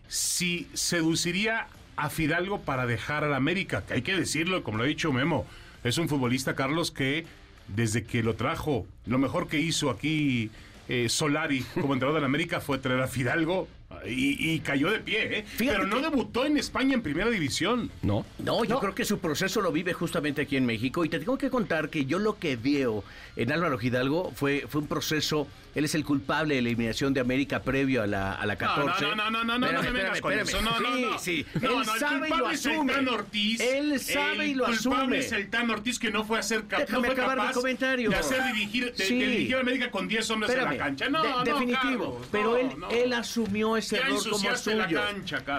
[0.06, 4.86] si seduciría a Fidalgo para dejar al América, que hay que decirlo, como lo ha
[4.86, 5.46] dicho Memo,
[5.82, 7.26] es un futbolista, Carlos, que
[7.66, 10.52] desde que lo trajo, lo mejor que hizo aquí
[10.88, 13.66] eh, Solari como entrenador la América fue traer a Fidalgo
[14.06, 15.44] y, cayó de pie, ¿eh?
[15.58, 17.90] Pero no debutó en España en primera división.
[18.02, 18.24] No.
[18.38, 21.04] No, yo creo que su proceso lo vive justamente aquí en México.
[21.04, 23.04] Y te tengo que contar que yo lo que veo
[23.36, 25.46] en Álvaro Hidalgo fue, fue un proceso.
[25.74, 29.04] Él es el culpable de la eliminación de América previo a la, a la 14.
[29.04, 30.60] No, no, no, no, no, no, no, me con eso.
[30.62, 31.18] No, no, no.
[31.18, 31.66] Sí, sí.
[31.66, 32.52] Él sabe y lo asume.
[32.52, 33.60] Es el Tan Ortiz.
[33.60, 34.74] Él sabe y lo asume.
[34.74, 37.52] El culpable es el Tan Ortiz que no fue a hacer capaz, no fue capaz
[37.52, 38.10] comentario.
[38.10, 41.08] de hacer dirigir, de, dirigir a América con 10 hombres en la cancha.
[41.08, 42.20] No, no, definitivo.
[42.30, 44.48] pero él, él asumió ese error como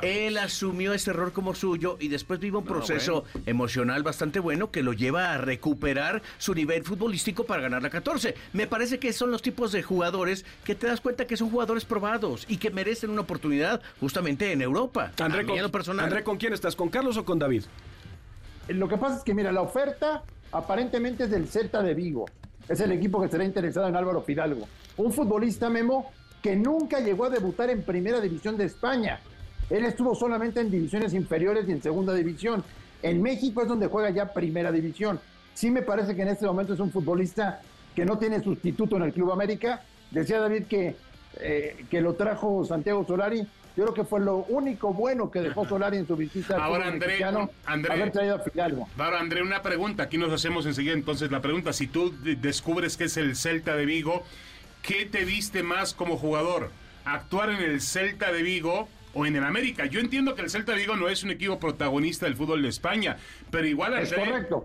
[0.02, 4.84] él asumió ese error como suyo y después vive un proceso emocional bastante bueno que
[4.84, 8.36] lo lleva a recuperar su nivel futbolístico para ganar la 14.
[8.54, 11.86] Me parece que son los tipos de jugadores que te das cuenta que son jugadores
[11.86, 15.12] probados y que merecen una oportunidad justamente en Europa.
[15.20, 16.06] André, con, personal.
[16.06, 16.76] André, ¿con quién estás?
[16.76, 17.64] ¿Con Carlos o con David?
[18.68, 22.26] Lo que pasa es que, mira, la oferta aparentemente es del Celta de Vigo.
[22.68, 24.68] Es el equipo que será interesado en Álvaro Fidalgo.
[24.98, 26.12] Un futbolista, Memo,
[26.46, 29.20] que nunca llegó a debutar en Primera División de España.
[29.68, 32.64] Él estuvo solamente en divisiones inferiores y en Segunda División.
[33.02, 35.20] En México es donde juega ya Primera División.
[35.56, 37.62] Sí me parece que en este momento es un futbolista
[37.96, 39.82] que no tiene sustituto en el Club América.
[40.12, 40.96] Decía David que,
[41.40, 43.40] eh, que lo trajo Santiago Solari.
[43.76, 47.24] Yo creo que fue lo único bueno que dejó Solari en su visita Ahora, André,
[47.66, 48.88] André, haber traído a Fidalgo.
[49.00, 50.04] Ahora, André, una pregunta.
[50.04, 51.74] Aquí nos hacemos enseguida entonces la pregunta.
[51.74, 54.24] Si tú descubres que es el Celta de Vigo,
[54.86, 56.70] ¿qué te viste más como jugador?
[57.06, 59.86] ¿Actuar en el Celta de Vigo o en el América?
[59.86, 62.70] Yo entiendo que el Celta de Vigo no es un equipo protagonista del fútbol de
[62.70, 63.18] España,
[63.52, 64.14] pero igual es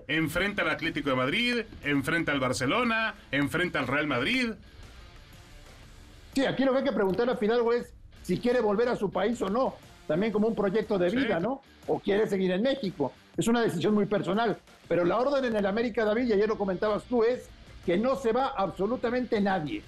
[0.09, 4.53] enfrenta al Atlético de Madrid, enfrenta al Barcelona, enfrenta al Real Madrid.
[6.35, 9.11] Sí, aquí lo que hay que preguntar al Fidalgo es si quiere volver a su
[9.11, 9.75] país o no,
[10.07, 11.63] también como un proyecto de vida, ¿no?
[11.87, 13.13] O quiere seguir en México.
[13.37, 14.59] Es una decisión muy personal.
[14.87, 17.49] Pero la orden en el América, David, y ayer lo comentabas tú, es
[17.87, 19.83] que no se va absolutamente nadie.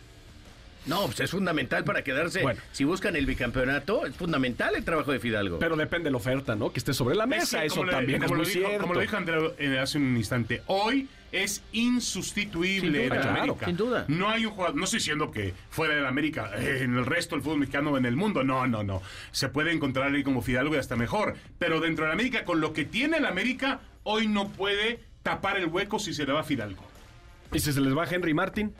[0.87, 2.43] No, pues es fundamental para quedarse.
[2.43, 2.61] Bueno.
[2.73, 5.59] Si buscan el bicampeonato, es fundamental el trabajo de Fidalgo.
[5.59, 6.73] Pero depende de la oferta, ¿no?
[6.73, 7.61] Que esté sobre la Es mesa.
[7.61, 8.81] que, Eso como le- también es como muy lo dijo- cierto.
[8.83, 13.23] Como lo dijo Andrea eh, hace un instante, hoy es insustituible Sin en duda, el
[13.23, 13.67] claro, América.
[13.67, 14.05] sin duda.
[14.09, 17.37] No hay un jugador, no estoy diciendo que fuera del América, eh, en el resto
[17.37, 19.01] del fútbol mexicano o en el mundo, no, no, no.
[19.31, 21.35] Se puede encontrar ahí como Fidalgo y hasta mejor.
[21.59, 25.67] Pero dentro del América, con lo que tiene el América, hoy no puede tapar el
[25.67, 26.83] hueco si se le va a Fidalgo.
[27.53, 28.75] ¿Y si se les va Henry Martin?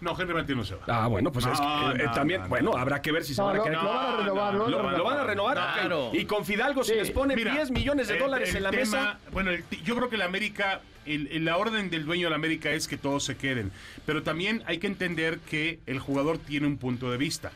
[0.00, 0.82] No, Henry Martín no se va.
[0.86, 2.76] Ah, bueno, pues es que, No, eh, no, también, no, bueno, no.
[2.78, 3.82] habrá que ver si se No, van a lo, quedar.
[3.82, 4.98] lo van a renovar, lo van a ¿Lo, renovar.
[4.98, 5.54] lo van a renovar?
[5.74, 6.10] Claro.
[6.14, 6.98] Y con Fidalgo, si Sí.
[6.98, 9.18] les ponen Mira, 10 millones de el- dólares el en la tema- mesa.
[9.32, 12.36] Bueno, el yo creo que la América, el- el- la orden del dueño de la
[12.36, 13.72] América es que todos se queden.
[14.06, 17.50] Pero también hay que entender que el jugador tiene un punto de vista.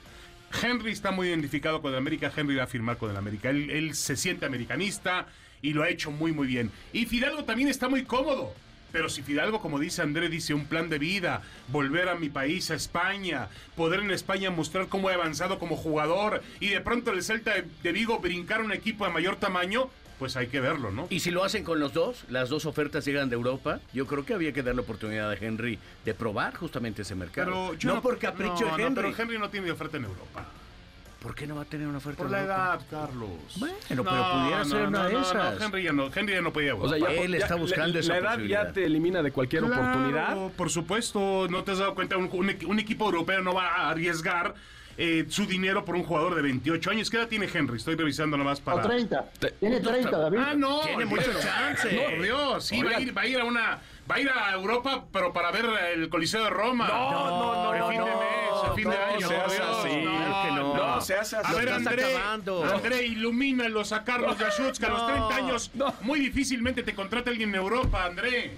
[0.63, 3.51] Henry está muy identificado con el América, Henry va a firmar con el América.
[3.51, 5.27] Él, él se siente americanista
[5.63, 6.71] y lo ha hecho muy, muy bien.
[6.93, 8.53] Y Fidalgo también está muy cómodo.
[8.93, 12.71] Pero si Fidalgo, como dice André, dice un plan de vida, volver a mi país,
[12.71, 17.23] a España, poder en España mostrar cómo he avanzado como jugador y de pronto el
[17.23, 21.07] Celta de, Vigo brincar un equipo de mayor tamaño, pues hay que verlo, ¿no?
[21.11, 24.25] Y si lo hacen con los dos, las dos ofertas llegan de Europa, yo creo
[24.25, 27.51] que había que dar la oportunidad a Henry de probar justamente ese mercado.
[27.51, 28.95] Pero yo no, por capricho no, de no, Henry.
[28.95, 30.47] pero Henry no tiene oferta en Europa.
[31.23, 33.31] ¿Por qué no va a tener una oferta Por la edad, Carlos.
[33.57, 35.61] Bueno, pero pudiera ser una de esas.
[35.63, 38.13] Henry ya no, Henry ya no podía O sea, ya, Él está buscando la, esa
[38.15, 40.51] la edad ya te elimina de cualquier Claro, oportunidad.
[40.57, 42.17] Por supuesto, ¿no te has dado cuenta?
[42.17, 44.55] Un, un equi- un equipo europeo no va a arriesgar
[44.99, 47.09] eh, su dinero por un jugador de 28 años.
[47.09, 47.77] ¿Qué edad tiene Henry?
[47.77, 48.83] Estoy revisando nomás O para...
[48.83, 49.25] 30.
[49.61, 50.39] Tiene 30, David.
[50.39, 50.81] Ah, no.
[50.81, 51.93] Tiene mucho chance.
[51.95, 53.03] No, por Dios, sí, va a, Oigan.
[53.03, 53.79] ir, va a ir a una...
[54.11, 56.89] Va a ir a Europa, pero para ver el Coliseo de Roma.
[56.89, 59.29] No, no, no, El no, fin de no, mes, el fin de no año.
[59.29, 59.89] se por hace Dios, así.
[59.91, 60.75] Que no.
[60.75, 61.53] No, se hace así.
[61.53, 62.65] A ver, André, acabando.
[62.65, 65.95] André, ilumínalos a Carlos Yashutz, que a los No, 30 años no.
[66.03, 68.57] muy difícilmente te contrata alguien en Europa, André.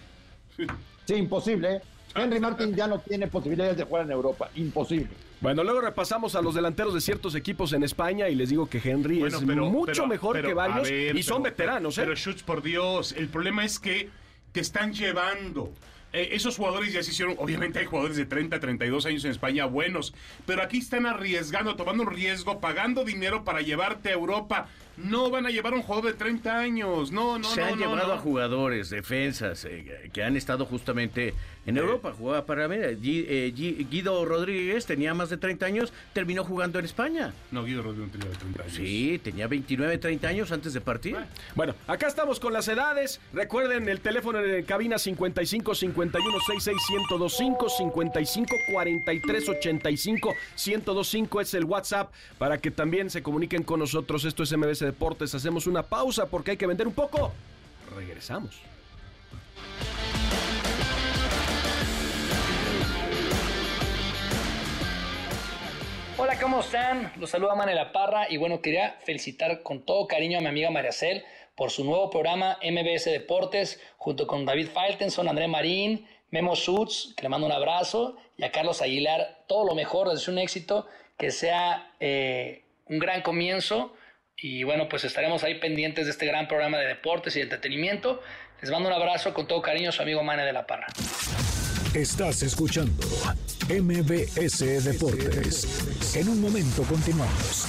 [1.04, 1.76] Sí, imposible.
[1.76, 1.82] ¿eh?
[2.14, 4.48] Henry Martin ya no tiene posibilidades de jugar en Europa.
[4.54, 5.08] Imposible.
[5.40, 8.78] Bueno, luego repasamos a los delanteros de ciertos equipos en España y les digo que
[8.82, 11.98] Henry Bueno, es pero- mucho pero- mejor pero, que varios ver, y son pero- veteranos,
[11.98, 12.02] ¿eh?
[12.02, 14.08] Pero Schutz, por Dios, el problema es que
[14.54, 15.72] te están llevando.
[16.12, 19.64] Eh, esos jugadores ya se hicieron, obviamente hay jugadores de 30, 32 años en España
[19.64, 20.14] buenos,
[20.46, 24.68] pero aquí están arriesgando, tomando riesgo, pagando dinero para llevarte a Europa.
[24.96, 27.78] No van a llevar a un jugador de 30 años, no, no, Se no, han
[27.78, 28.12] no, llevado no.
[28.14, 31.34] a jugadores, defensas, eh, que han estado justamente
[31.66, 32.12] en Europa.
[32.16, 36.78] Jugaba para mira, Gui- eh, Gui- Guido Rodríguez tenía más de 30 años, terminó jugando
[36.78, 37.32] en España.
[37.50, 38.74] No, Guido Rodríguez tenía 30 años.
[38.74, 41.16] Sí, tenía 29, 30 años antes de partir.
[41.54, 43.20] Bueno, acá estamos con las edades.
[43.32, 46.76] Recuerden el teléfono en cabina 55 51 66
[47.08, 50.34] 1025 55 43 85
[50.66, 54.24] 1025 es el WhatsApp para que también se comuniquen con nosotros.
[54.24, 54.52] Esto es
[54.84, 55.34] Deportes.
[55.34, 57.32] Hacemos una pausa porque hay que vender un poco.
[57.96, 58.60] Regresamos.
[66.16, 67.12] Hola, ¿cómo están?
[67.16, 71.24] Los saluda Manela Parra y bueno, quería felicitar con todo cariño a mi amiga Mariacel
[71.56, 77.22] por su nuevo programa MBS Deportes junto con David Faltenson, André Marín, Memo Schutz, que
[77.24, 81.30] le mando un abrazo, y a Carlos Aguilar, todo lo mejor, deseo un éxito, que
[81.30, 83.92] sea eh, un gran comienzo
[84.36, 88.22] y bueno, pues estaremos ahí pendientes de este gran programa de deportes y entretenimiento.
[88.60, 90.86] Les mando un abrazo con todo cariño, su amigo Mane de la Parra.
[91.94, 93.06] Estás escuchando
[93.68, 96.16] MBS Deportes.
[96.16, 97.66] En un momento continuamos.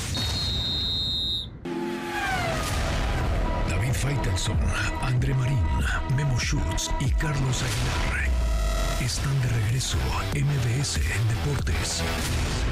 [3.70, 4.60] David Faitelson,
[5.02, 5.64] André Marín,
[6.16, 8.36] Memo Schutz y Carlos Aguilar
[9.04, 9.98] están de regreso.
[10.34, 11.06] MBS Deportes.
[11.16, 12.65] En Deportes.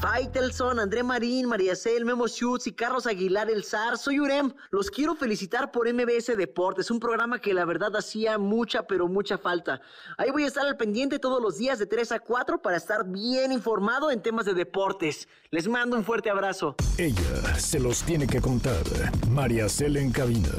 [0.00, 3.96] Faitelson, André Marín, María Cel, Memo Schutz y Carlos Aguilar El Zar.
[3.96, 4.52] Soy Urem.
[4.70, 9.38] Los quiero felicitar por MBS Deportes, un programa que la verdad hacía mucha, pero mucha
[9.38, 9.80] falta.
[10.18, 13.06] Ahí voy a estar al pendiente todos los días de 3 a 4 para estar
[13.06, 15.28] bien informado en temas de deportes.
[15.50, 16.76] Les mando un fuerte abrazo.
[16.98, 18.84] Ella se los tiene que contar.
[19.30, 20.50] María Cel en cabina.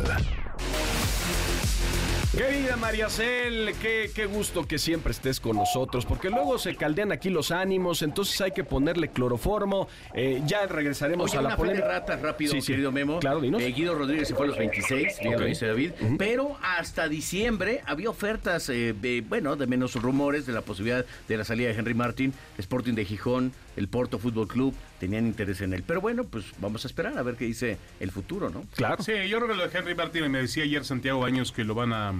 [2.35, 7.11] Querida María Cel, qué, qué gusto que siempre estés con nosotros, porque luego se caldean
[7.11, 9.87] aquí los ánimos, entonces hay que ponerle cloroformo.
[10.13, 11.87] Eh, ya regresaremos Oye, a la una fe de polémica.
[11.87, 12.73] ratas rápido, Sí, sí.
[12.73, 13.19] querido Memo.
[13.19, 13.61] Claro, dinos.
[13.61, 15.39] Eh, Guido Rodríguez se fue a los 26, bien Ok.
[15.39, 15.91] lo dice David.
[16.19, 21.37] Pero hasta diciembre había ofertas, eh, de, bueno, de menos rumores de la posibilidad de
[21.37, 25.73] la salida de Henry Martin, Sporting de Gijón, el Porto Fútbol Club, tenían interés en
[25.73, 25.83] él.
[25.85, 28.63] Pero bueno, pues vamos a esperar a ver qué dice el futuro, ¿no?
[28.75, 29.01] Claro.
[29.03, 31.75] Sí, yo creo que lo de Henry Martin me decía ayer Santiago Baños que lo
[31.75, 32.13] van a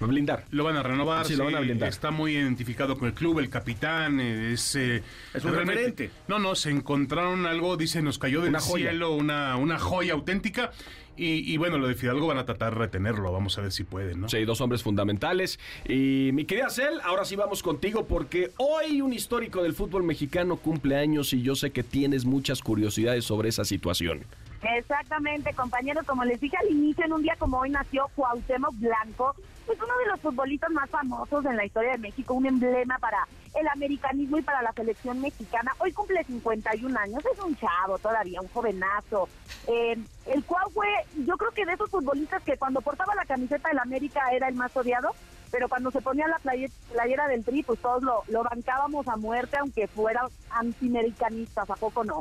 [0.00, 0.44] blindar.
[0.50, 1.26] Lo van a renovar.
[1.26, 1.88] Sí, lo van a blindar.
[1.90, 4.74] Está muy identificado con el club, el capitán, es...
[4.74, 5.02] eh,
[5.34, 6.10] Es un referente.
[6.26, 8.90] No, no, se encontraron algo, dice, nos cayó del Una joya.
[8.90, 10.72] cielo, una, una joya auténtica.
[11.20, 13.84] Y, y bueno, lo de Fidalgo van a tratar de retenerlo, vamos a ver si
[13.84, 14.28] pueden, ¿no?
[14.30, 15.60] Sí, dos hombres fundamentales.
[15.86, 20.56] Y mi querida Cel, ahora sí vamos contigo porque hoy un histórico del fútbol mexicano
[20.56, 24.24] cumple años y yo sé que tienes muchas curiosidades sobre esa situación.
[24.62, 29.34] Exactamente, compañeros, como les dije al inicio, en un día como hoy nació Cuauhtémoc Blanco,
[29.66, 33.26] pues uno de los futbolistas más famosos en la historia de México, un emblema para
[33.54, 35.72] el americanismo y para la selección mexicana.
[35.78, 39.28] Hoy cumple 51 años, es un chavo todavía, un jovenazo.
[39.66, 39.96] Eh,
[40.26, 40.88] el Cuau fue,
[41.26, 44.54] yo creo que de esos futbolistas que cuando portaba la camiseta del América era el
[44.54, 45.10] más odiado,
[45.50, 49.16] pero cuando se ponía la playe- playera del Tri, pues todos lo, lo bancábamos a
[49.16, 52.20] muerte, aunque fuera antiamericanistas, ¿a poco no?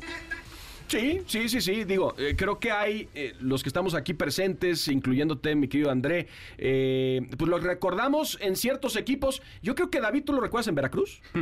[0.89, 1.84] Sí, sí, sí, sí.
[1.84, 6.28] Digo, eh, creo que hay eh, los que estamos aquí presentes, incluyéndote, mi querido André,
[6.58, 9.41] eh, pues los recordamos en ciertos equipos.
[9.62, 11.21] Yo creo que David, ¿tú lo recuerdas en Veracruz?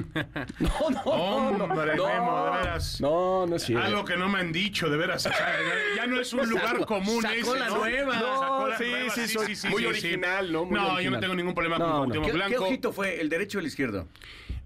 [0.59, 2.07] No, no, no, no, Hombre, no.
[2.07, 2.99] Memo, de veras.
[2.99, 3.85] No, no es cierto.
[3.85, 5.25] Algo que no me han dicho, de veras.
[5.25, 5.55] o sea,
[5.95, 7.77] ya, no es un lugar común sacó ese, la ¿no?
[7.77, 8.13] nueva.
[8.13, 10.65] Sacó la sí, nueva, sí, soy muy sí, original, ¿no?
[10.65, 11.13] Muy no, yo original.
[11.13, 12.15] no tengo ningún problema No, con no.
[12.15, 12.65] Cuauhtémoc ¿Qué, qué Blanco.
[12.65, 13.21] ojito fue?
[13.21, 14.07] ¿El derecho o el izquierdo?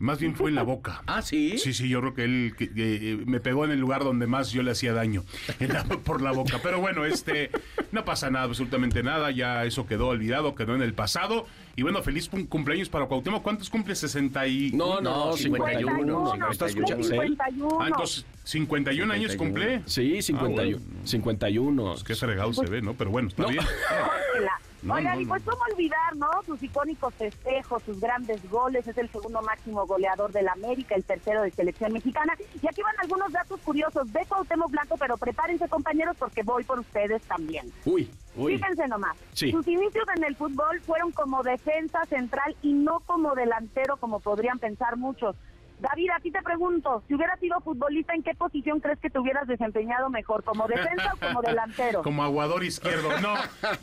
[0.01, 1.01] Más bien fue en la boca.
[1.07, 1.57] Ah, ¿sí?
[1.57, 4.27] Sí, sí, yo creo que él que- que, eh, me pegó en el lugar donde
[4.27, 5.23] más yo le hacía daño,
[5.59, 6.59] en la- por la boca.
[6.63, 7.49] Pero bueno, este,
[7.91, 11.45] no pasa nada, absolutamente nada, ya eso quedó olvidado, quedó en el pasado.
[11.75, 13.41] Y bueno, feliz cum- cumpleaños para Cuauhtémoc.
[13.43, 13.95] ¿Cuántos cumple?
[13.95, 14.71] 60 y...
[14.71, 15.91] No, no, No, 51.
[16.31, 17.03] 51, ¿Está 51, escuchando?
[17.07, 17.29] Cel?
[17.37, 17.77] 51.
[17.81, 19.37] Ah, entonces, 51 años 51.
[19.37, 19.81] cumple.
[19.85, 20.79] Sí, 51.
[21.05, 21.95] 51.
[22.05, 22.93] Qué fregado se ve, ¿no?
[22.93, 23.49] Pero bueno, está No.
[23.49, 23.63] bien.
[23.89, 24.60] Córtela.
[24.81, 26.29] No, Oigan, no, y pues cómo olvidar, ¿no?
[26.45, 31.43] Sus icónicos festejos, sus grandes goles, es el segundo máximo goleador del América, el tercero
[31.43, 32.33] de selección mexicana.
[32.61, 36.79] Y aquí van algunos datos curiosos de Cuauhtémoc Blanco, pero prepárense compañeros porque voy por
[36.79, 37.71] ustedes también.
[37.85, 38.57] Uy, uy.
[38.57, 39.17] Fíjense nomás.
[39.33, 39.51] Sí.
[39.51, 44.57] Sus inicios en el fútbol fueron como defensa central y no como delantero, como podrían
[44.57, 45.35] pensar muchos.
[45.81, 49.17] David, a ti te pregunto, si hubieras sido futbolista, ¿en qué posición crees que te
[49.17, 50.43] hubieras desempeñado mejor?
[50.43, 52.03] ¿Como defensa o como delantero?
[52.11, 53.09] Como aguador izquierdo.
[53.19, 53.33] No,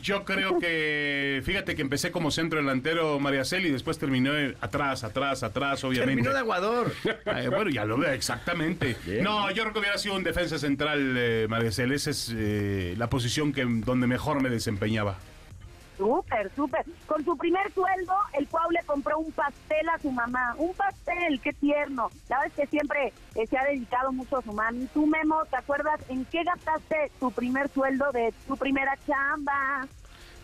[0.01, 5.03] yo creo que, fíjate que empecé como centro delantero María Cel y después terminé atrás,
[5.03, 6.23] atrás, atrás, obviamente.
[6.23, 6.91] Terminó de aguador.
[7.03, 8.95] Eh, bueno, ya lo veo, exactamente.
[9.21, 11.91] No, yo creo que hubiera sido un defensa central, eh, María Cel.
[11.91, 15.17] Esa es eh, la posición que, donde mejor me desempeñaba.
[15.99, 16.85] Súper, súper.
[17.05, 20.55] Con su primer sueldo, el Cuau le compró un pastel a su mamá.
[20.57, 22.09] Un pastel, qué tierno.
[22.29, 24.87] La verdad es que siempre eh, se ha dedicado mucho a su mami.
[24.93, 29.87] Tú, Memo, ¿te acuerdas en qué gastaste tu primer sueldo de tu primera chamba?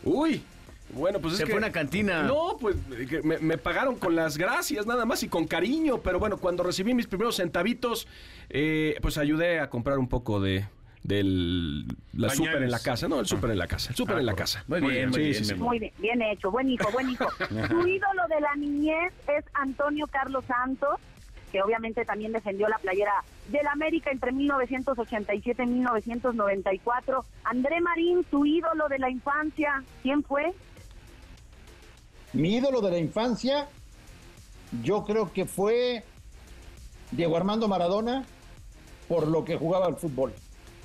[0.04, 0.44] Uy.
[0.90, 1.52] Bueno, pues es Se que...
[1.52, 2.24] fue a una cantina.
[2.24, 2.76] No, pues
[3.24, 7.08] me pagaron con las gracias nada más y con cariño, pero bueno, cuando recibí mis
[7.08, 8.08] primeros centavitos,
[8.50, 10.66] eh, pues ayudé a comprar un poco de
[11.06, 12.36] del la Pañales.
[12.38, 14.34] súper en la casa, no, el súper en la casa, el súper Ah, en la
[14.34, 14.64] casa.
[14.68, 15.52] Muy bien, muy Sí, bien, sí, sí.
[15.54, 15.66] Memo.
[15.66, 17.26] Muy bien, bien hecho, buen hijo, buen hijo.
[17.70, 20.96] Su ídolo de la niñez es Antonio Carlos Santos,
[21.52, 23.12] que obviamente también defendió la playera
[23.52, 27.24] del América entre 1987 y 1994.
[27.44, 30.54] André Marín, su ídolo de la infancia, ¿quién fue?
[32.34, 33.68] Mi ídolo de la infancia,
[34.84, 36.04] yo creo que fue
[37.12, 38.26] Diego Armando Maradona
[39.08, 40.34] por lo que jugaba al fútbol.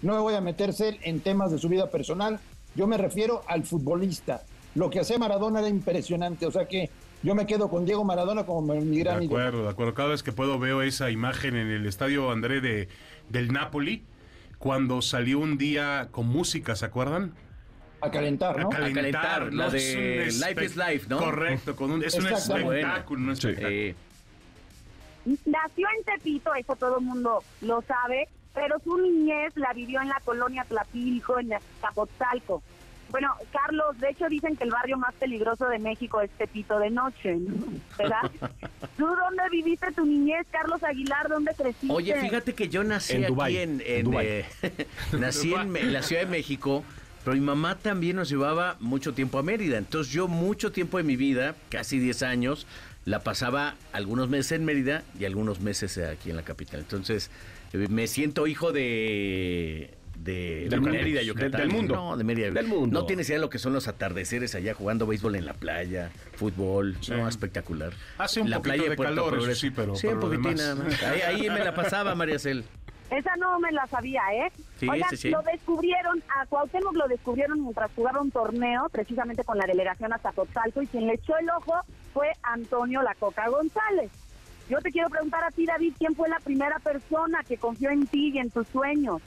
[0.03, 2.41] No me voy a meterse en temas de su vida personal,
[2.75, 4.43] yo me refiero al futbolista.
[4.75, 6.91] Lo que hacía Maradona era impresionante, o sea que
[7.23, 9.39] yo me quedo con Diego Maradona como mi De gran ídolo.
[9.39, 9.95] acuerdo, de acuerdo.
[9.95, 12.89] Cada vez que puedo veo esa imagen en el estadio André de,
[13.29, 14.05] del Napoli,
[14.59, 17.35] cuando salió un día con música, ¿se acuerdan?
[18.01, 18.69] A calentar, ¿no?
[18.69, 19.71] A calentar, calentar, la ¿no?
[19.71, 21.19] de Es un Life is Life, ¿no?
[21.19, 23.69] Correcto, con un, es un espectáculo, un espectáculo.
[23.69, 23.95] Eh,
[25.45, 28.27] Nació en Tepito, eso todo el mundo lo sabe,
[28.61, 32.62] pero su niñez la vivió en la colonia Tlapilco, en Zapotzalco.
[33.09, 36.90] Bueno, Carlos, de hecho dicen que el barrio más peligroso de México es Tepito de
[36.90, 37.55] noche, ¿no?
[37.99, 38.31] ¿verdad?
[38.99, 41.29] ¿Tú dónde viviste tu niñez, Carlos Aguilar?
[41.31, 41.87] ¿Dónde creciste?
[41.90, 44.27] Oye, fíjate que yo nací En aquí Dubái, en, en en, Dubái.
[44.27, 44.44] eh,
[45.18, 46.85] nací en, la Ciudad de México,
[47.25, 49.79] pero mi mamá también nos llevaba mucho tiempo a Mérida.
[49.79, 52.66] Entonces yo mucho tiempo de mi vida, casi 10 años,
[53.07, 56.81] la pasaba algunos meses en Mérida y algunos meses aquí en la capital.
[56.81, 57.31] Entonces
[57.72, 59.96] me siento hijo de...
[60.16, 60.33] De,
[60.64, 60.92] de Del mundo.
[60.98, 61.61] Mérida, Del- Yucatán.
[61.62, 61.94] del mundo.
[61.94, 62.50] No, de Mérida.
[62.50, 63.00] Del mundo.
[63.00, 66.11] No tienes idea de lo que son los atardeceres allá jugando béisbol en la playa,
[66.35, 66.94] fútbol.
[67.09, 67.94] No, espectacular.
[68.18, 69.61] Hace un la poquito playa de Puerto calor, eso Progreso.
[69.62, 71.02] sí, pero Sí, un poquitín nada más.
[71.04, 72.64] Ahí, ahí me la pasaba, María Cel.
[73.11, 74.52] Esa no me la sabía, ¿eh?
[74.78, 75.30] Sí, Oigan, sí, sí.
[75.30, 80.30] lo descubrieron, a Cuauhtémoc lo descubrieron mientras jugaba un torneo, precisamente con la delegación hasta
[80.33, 81.74] Zapotzalco, y quien le echó el ojo
[82.12, 84.11] fue Antonio La Coca González.
[84.70, 88.06] Yo te quiero preguntar a ti, David, ¿quién fue la primera persona que confió en
[88.06, 89.20] ti y en tus sueños?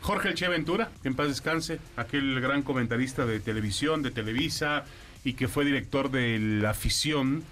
[0.00, 4.84] Jorge El Che Ventura, que en paz descanse, aquel gran comentarista de televisión, de Televisa,
[5.22, 7.44] y que fue director de la afición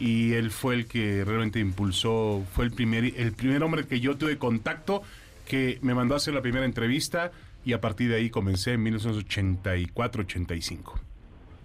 [0.00, 4.16] y él fue el que realmente impulsó, fue el primer, el primer hombre que yo
[4.16, 5.02] tuve contacto
[5.46, 7.30] que me mandó a hacer la primera entrevista
[7.64, 10.94] y a partir de ahí comencé en 1984-85.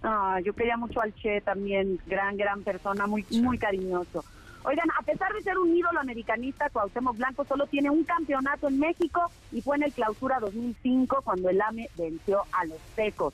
[0.03, 4.25] Ah, yo quería mucho al Che también, gran, gran persona, muy, muy cariñoso.
[4.63, 8.79] Oigan, a pesar de ser un ídolo americanista, Cuauhtémoc Blanco solo tiene un campeonato en
[8.79, 13.33] México y fue en el Clausura 2005 cuando el AME venció a los Tecos.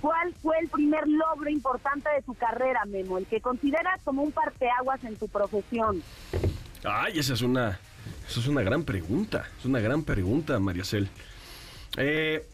[0.00, 3.18] ¿Cuál fue el primer logro importante de tu carrera, Memo?
[3.18, 6.02] El que consideras como un parteaguas en tu profesión.
[6.84, 7.78] Ay, esa es una,
[8.28, 9.46] esa es una gran pregunta.
[9.58, 11.08] Es una gran pregunta, María Cel.
[11.96, 12.46] Eh,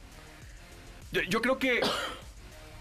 [1.29, 1.81] yo creo que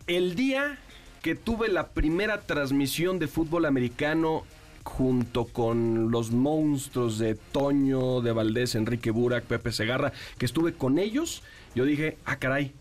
[0.07, 0.79] el día
[1.21, 4.43] que tuve la primera transmisión de fútbol americano
[4.85, 10.99] junto con los monstruos de Toño, de Valdés, Enrique Burak, Pepe Segarra, que estuve con
[10.99, 11.43] ellos,
[11.73, 12.71] yo dije, ah, caray,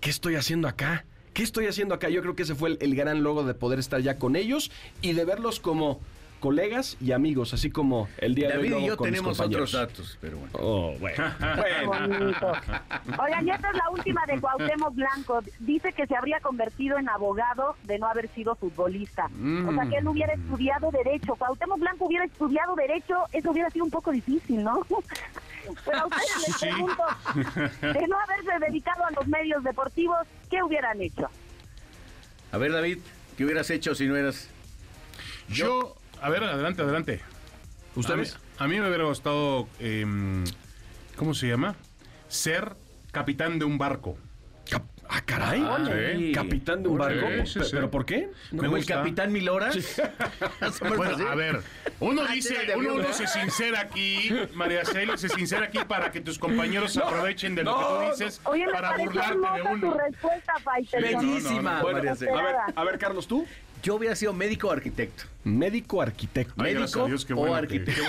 [0.00, 1.06] ¿qué estoy haciendo acá?
[1.32, 2.10] ¿Qué estoy haciendo acá?
[2.10, 4.70] Yo creo que ese fue el, el gran logro de poder estar ya con ellos
[5.00, 6.00] y de verlos como
[6.40, 8.68] colegas y amigos, así como el día de hoy.
[8.70, 10.52] David y yo con tenemos otros datos, pero bueno.
[10.58, 11.24] Oh, bueno.
[13.24, 15.40] Oigan, y esta es la última de Cuauhtémoc Blanco.
[15.60, 19.26] Dice que se habría convertido en abogado de no haber sido futbolista.
[19.68, 21.34] O sea, que él hubiera estudiado Derecho.
[21.36, 24.80] Cuauhtémoc Blanco hubiera estudiado Derecho, eso hubiera sido un poco difícil, ¿no?
[25.84, 26.66] Pero a ustedes les Sí.
[26.68, 27.02] pregunto,
[27.80, 30.18] de no haberse dedicado a los medios deportivos,
[30.48, 31.28] ¿qué hubieran hecho?
[32.52, 32.98] A ver, David,
[33.36, 34.48] ¿qué hubieras hecho si no eras...
[35.48, 37.20] Yo, a ver, adelante, adelante.
[37.94, 38.34] ¿Ustedes?
[38.58, 40.44] A mí, a mí me hubiera gustado, em,
[41.16, 41.74] ¿cómo se llama?
[42.28, 42.74] Ser
[43.12, 44.18] capitán de un barco.
[44.68, 45.62] Cap- ah, caray.
[45.62, 46.32] Órale.
[46.32, 47.26] Capitán de un barco.
[47.46, 47.70] sí, Pe- sí.
[47.72, 48.28] ¿Pero por qué?
[48.50, 49.76] Me ¿Como el capitán Mil Horas?
[50.96, 51.60] Bueno, a ver,
[52.00, 56.38] uno Ah, dice, uno, se sincera aquí, María Cel, se sincera aquí para que tus
[56.38, 59.94] compañeros se aprovechen de lo no, que tú dices Oye, para burlarte de tu uno.
[59.94, 60.54] respuesta.
[61.00, 63.46] Bellísima, Bueno, María a ver, a ver, Carlos, tú.
[63.86, 65.22] Yo hubiera sido médico o arquitecto.
[65.44, 66.54] Médico arquitecto.
[66.60, 68.02] Ay, gracias a médico Dios, qué o bueno que- arquitecto.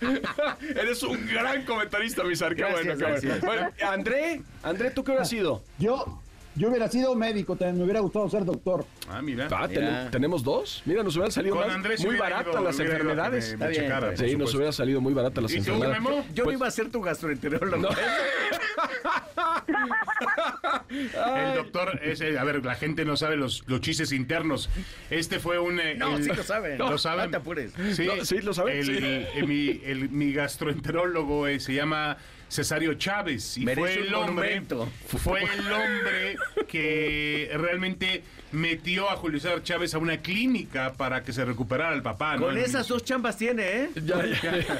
[0.00, 0.70] que.
[0.80, 2.54] Eres un gran comentarista, Misar.
[2.56, 3.70] Qué Gracias, bueno, qué bueno.
[3.86, 5.62] André, André, ¿tú qué hubieras sido?
[5.78, 6.22] Yo,
[6.54, 8.86] yo hubiera sido médico, también me hubiera gustado ser doctor.
[9.06, 9.48] Ah, mira.
[9.50, 10.10] Ah, ten- Mira.
[10.10, 10.80] tenemos dos.
[10.86, 13.50] Mira, nos hubieran salido más- muy hubiera baratas ido- las enfermedades.
[13.52, 16.00] me- me bien, checara, Sí, nos hubiera salido muy baratas las ¿Y tú, enfermedades.
[16.02, 16.24] Memo?
[16.32, 17.88] Yo Pues- iba a ser tu gastroenterólogo.
[20.90, 24.68] El doctor, ese, a ver, la gente no sabe los, los chistes internos.
[25.10, 25.80] Este fue un...
[25.80, 26.78] eh, No, el- sí lo saben.
[26.78, 27.26] ¿Lo saben?
[27.26, 27.72] No te apures.
[27.94, 29.26] Sí, No, sí, lo saben, El, sí.
[29.36, 32.16] el- mi, el- mi gastroenterólogo eh, se llama
[32.52, 34.62] Cesario Chávez y Merece fue el hombre...
[35.06, 36.36] Fue el hombre
[36.68, 42.02] que realmente metió a Julio César Chávez a una clínica para que se recuperara el
[42.02, 42.36] papá.
[42.36, 43.90] Con esas dos chambas tiene, ¿eh?
[44.04, 44.76] Ya, ya.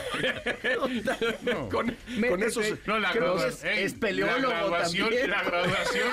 [1.45, 1.69] No.
[1.71, 1.97] con,
[2.29, 2.67] con esos.
[2.87, 3.73] No, la graduación.
[3.79, 5.31] es- es la graduación, también.
[5.31, 6.09] La graduación,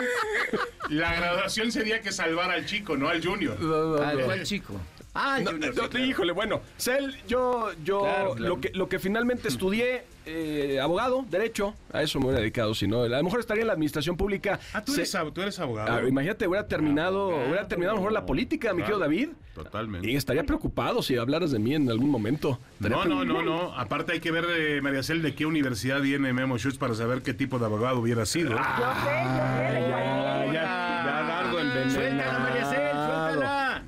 [0.90, 3.58] la graduación sería que salvar al chico, no al junior.
[4.02, 4.80] Ah, ¿cuál chico?
[5.14, 6.06] Ah, No, Junior, no, sí, claro.
[6.06, 8.56] Híjole, bueno, Cel, yo, yo Claro, claro.
[8.56, 12.88] Lo, que, lo que finalmente estudié, eh, abogado, derecho, a eso me hubiera dedicado, si
[12.88, 14.60] no, a lo mejor estaría en la administración pública.
[14.74, 15.92] Ah, tú Se- eres, tú eres abogado.
[15.92, 19.30] Ah, imagínate, hubiera terminado, hubiera terminado a lo mejor la política, mi querido David.
[19.56, 20.10] Totalmente.
[20.10, 22.60] Y estaría preocupado si hablaras de mí en algún momento.
[22.76, 23.76] Estaría No, no, no, no.
[23.78, 27.22] Aparte hay que ver, eh, María Cel, de qué universidad viene Memo Schutz para saber
[27.24, 28.52] qué tipo de abogado hubiera sido.
[28.52, 30.89] Yo sé, yo sé, de Ya, cualquier- ya, ya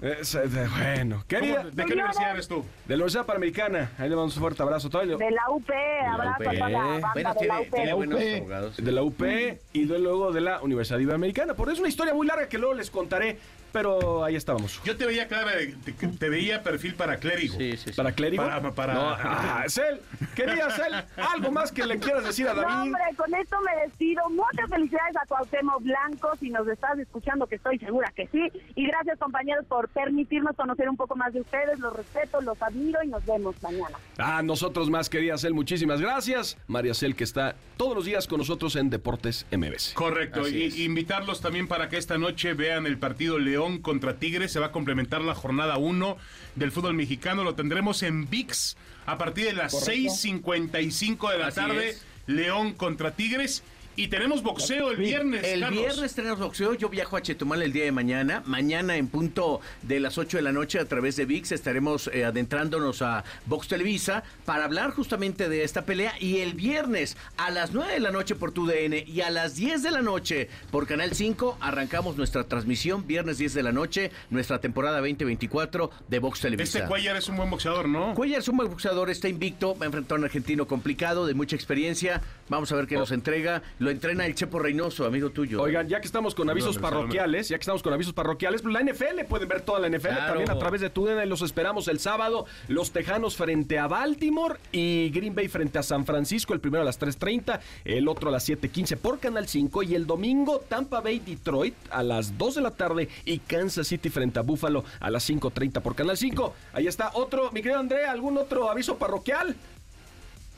[0.01, 2.65] Es, eh, de- bueno, querida, ¿Cómo- ¿De qué universidad eres tú?
[2.85, 4.89] de la Universidad Panamericana, ahí le mando un fuerte abrazo.
[4.89, 7.75] Todavía- De la UP, abrazo a toda la banda Bueno, de la tiene, UP.
[7.75, 8.37] tiene buenos UP.
[8.39, 8.77] abogados.
[8.77, 11.53] de la UP y de- luego de la Universidad Iberoamericana.
[11.53, 13.37] Por eso es una historia muy larga que luego les contaré,
[13.71, 14.81] pero ahí estábamos.
[14.83, 17.57] Yo te veía clara, de- te, te veía perfil para clérigo.
[17.57, 17.91] Sí, sí, sí.
[17.95, 18.43] ¿Para clérigo?
[18.43, 20.01] Para- para- No, ah, Cel,
[20.35, 22.81] quería Cel, algo más que le quieras decir a No, David.
[22.83, 24.21] hombre, con esto me despido.
[24.29, 28.51] Muchas felicidades a Cuauhtémoc Blanco, si nos estás escuchando, que estoy segura que sí.
[28.75, 31.79] Y gracias, compañeros, por permitirnos conocer un poco más de ustedes.
[31.79, 33.97] Los respeto, los admiro y nos vemos mañana.
[34.17, 36.57] A nosotros más, querida Cel, muchísimas gracias.
[36.67, 39.93] María Cel, que está todos los días con nosotros en Deportes MBS.
[39.93, 40.79] Correcto, Así y es.
[40.79, 44.51] invitarlos también para que esta noche vean el partido León contra Tigres.
[44.51, 46.17] Se va a complementar la jornada 1
[46.55, 47.43] del fútbol mexicano.
[47.43, 51.89] Lo tendremos en VIX a partir de las 6:55 de la Así tarde.
[51.89, 52.05] es.
[52.27, 53.63] León contra Tigres.
[54.01, 55.43] Y tenemos boxeo el viernes.
[55.43, 55.79] El Carlos.
[55.79, 56.73] viernes tenemos boxeo.
[56.73, 58.41] Yo viajo a Chetumal el día de mañana.
[58.47, 62.25] Mañana en punto de las 8 de la noche a través de VIX estaremos eh,
[62.25, 66.15] adentrándonos a Box Televisa para hablar justamente de esta pelea.
[66.19, 69.83] Y el viernes a las 9 de la noche por TUDN y a las 10
[69.83, 73.05] de la noche por Canal 5 arrancamos nuestra transmisión.
[73.05, 76.79] Viernes 10 de la noche, nuestra temporada 2024 de Box Televisa.
[76.79, 78.15] Este Cuellar es un buen boxeador, ¿no?
[78.15, 81.35] Cuellar es un buen boxeador, está invicto, va a enfrentar a un argentino complicado, de
[81.35, 82.23] mucha experiencia.
[82.49, 83.61] Vamos a ver qué nos entrega.
[83.77, 85.61] Lo entrena el Chepo Reynoso, amigo tuyo.
[85.61, 88.81] Oigan, ya que estamos con avisos parroquiales, ya que estamos con avisos parroquiales, pues la
[88.81, 90.25] NFL, pueden ver toda la NFL Claro.
[90.27, 95.09] también a través de TUDN, los esperamos el sábado, los Tejanos frente a Baltimore y
[95.11, 98.47] Green Bay frente a San Francisco, el primero a las 3.30, el otro a las
[98.49, 102.71] 7.15 por Canal 5 y el domingo Tampa Bay Detroit a las 2 de la
[102.71, 106.53] tarde y Kansas City frente a Buffalo a las 5.30 por Canal 5.
[106.73, 109.55] Ahí está otro, mi querido André, ¿algún otro aviso parroquial?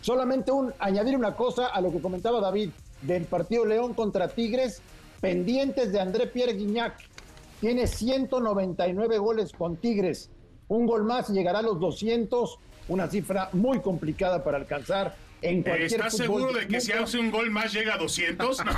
[0.02, 2.70] Solamente un añadir una cosa a lo que comentaba David
[3.06, 4.82] del partido León contra Tigres,
[5.22, 6.97] pendientes de André Pierre Guignac.
[7.62, 10.30] Tiene 199 goles con Tigres.
[10.68, 15.91] Un gol más llegará a los 200, una cifra muy complicada para alcanzar en cualquier
[15.91, 18.66] ¿Estás fútbol seguro de que si hace un gol más llega a 200?
[18.66, 18.72] No.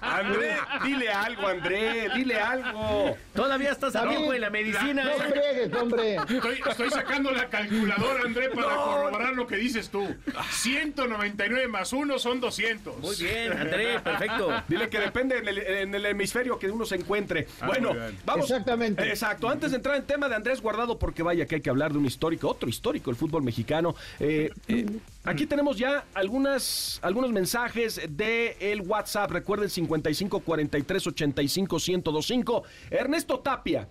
[0.00, 3.16] André, dile algo, André, dile algo.
[3.34, 5.04] Todavía estás a tiempo en la medicina.
[5.04, 5.30] No ¿eh?
[5.30, 6.16] friegues, hombre.
[6.16, 10.14] Estoy, estoy sacando la calculadora, André, para corroborar lo que dices tú.
[10.50, 12.98] 199 más 1 son 200.
[12.98, 14.50] Muy bien, André, perfecto.
[14.68, 17.46] Dile que depende en el, en el hemisferio que uno se encuentre.
[17.60, 17.94] Ah, bueno,
[18.24, 18.50] vamos.
[18.50, 19.08] Exactamente.
[19.08, 19.48] Exacto.
[19.48, 21.98] Antes de entrar en tema de Andrés Guardado, porque vaya que hay que hablar de
[21.98, 23.94] un histórico, otro histórico, el fútbol mexicano.
[24.18, 24.86] Eh, eh,
[25.24, 29.30] aquí tenemos ya algunas, algunos mensajes de el WhatsApp.
[29.30, 32.62] Recuerden 55 43 85 1025.
[32.90, 33.88] Ernesto Tapia,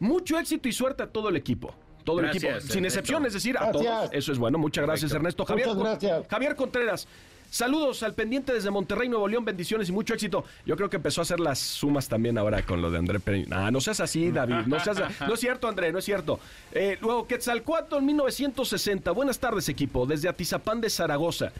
[0.00, 1.74] mucho éxito y suerte a todo el equipo.
[2.04, 2.86] Todo el equipo, sin Ernesto.
[2.86, 4.10] excepción, es decir, a todos.
[4.12, 4.58] Eso es bueno.
[4.58, 5.44] Muchas gracias, Ernesto.
[5.44, 6.28] Javier, Muchas gracias.
[6.28, 7.08] Javier Contreras.
[7.50, 10.44] Saludos al pendiente desde Monterrey, Nuevo León, bendiciones y mucho éxito.
[10.64, 13.66] Yo creo que empezó a hacer las sumas también ahora con lo de André Pereira.
[13.66, 16.40] Ah, no seas así, David, no seas No es cierto, André, no es cierto.
[16.72, 19.10] Eh, luego, Quetzalcoatl 1960.
[19.12, 21.52] Buenas tardes, equipo, desde Atizapán de Zaragoza.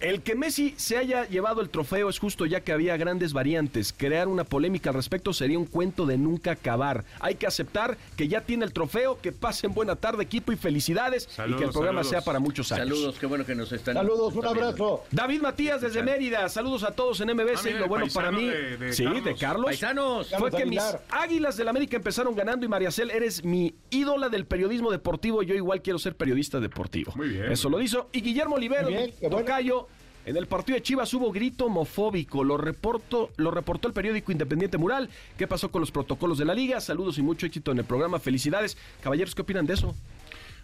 [0.00, 3.92] El que Messi se haya llevado el trofeo es justo ya que había grandes variantes.
[3.92, 7.04] Crear una polémica al respecto sería un cuento de nunca acabar.
[7.18, 11.28] Hay que aceptar que ya tiene el trofeo, que pasen buena tarde equipo y felicidades
[11.48, 12.06] y que el programa saludos.
[12.08, 12.86] sea para muchos años.
[12.88, 13.94] Saludos, qué bueno que nos están.
[13.94, 15.02] Saludos, un abrazo.
[15.10, 17.58] David Matías desde Mérida, saludos a todos en MBS.
[17.58, 19.24] Ah, mira, lo bueno para mí, de- de sí, Carlos.
[19.24, 20.30] de Carlos, Paisanos.
[20.38, 20.82] fue que mis.
[21.10, 25.42] Águilas del América empezaron ganando y Mariacel, eres mi ídola del periodismo deportivo.
[25.42, 27.12] Yo igual quiero ser periodista deportivo.
[27.16, 27.50] Muy bien.
[27.50, 28.08] Eso lo hizo.
[28.12, 29.12] Y Guillermo Olivero, bueno.
[29.28, 29.87] Tocayo.
[30.28, 34.76] En el partido de Chivas hubo grito homofóbico, lo, reportó, lo reportó el periódico Independiente
[34.76, 35.08] Mural.
[35.38, 36.82] ¿Qué pasó con los protocolos de la liga?
[36.82, 38.20] Saludos y mucho éxito en el programa.
[38.20, 38.76] Felicidades.
[39.02, 39.94] Caballeros, ¿qué opinan de eso?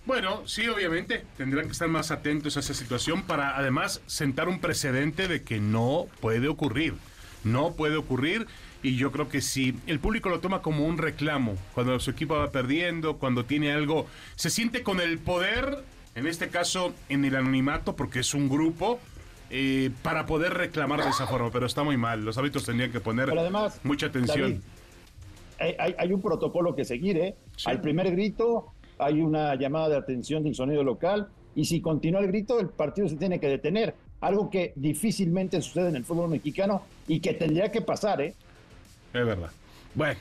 [0.05, 4.61] Bueno, sí, obviamente, tendrán que estar más atentos a esa situación para además sentar un
[4.61, 6.93] precedente de que no puede ocurrir.
[7.43, 8.47] No puede ocurrir
[8.83, 12.35] y yo creo que si el público lo toma como un reclamo, cuando su equipo
[12.35, 14.07] va perdiendo, cuando tiene algo,
[14.37, 15.83] se siente con el poder,
[16.17, 19.01] en este caso en el anonimato, porque es un grupo,
[19.51, 22.25] eh, para poder reclamar de esa forma, pero está muy mal.
[22.25, 24.53] Los hábitos tendrían que poner además, mucha atención.
[24.53, 24.61] David,
[25.61, 27.37] hay, hay- hay un protocolo que seguir, ¿eh?
[27.57, 27.65] Sí.
[27.71, 32.27] Al primer grito hay una llamada de atención del sonido local y si continúa el
[32.29, 33.95] grito, el partido se tiene que detener.
[34.21, 38.35] Algo que difícilmente sucede en el fútbol mexicano y que tendría que pasar, ¿eh?
[39.13, 39.51] Es verdad.
[39.95, 40.19] Bueno,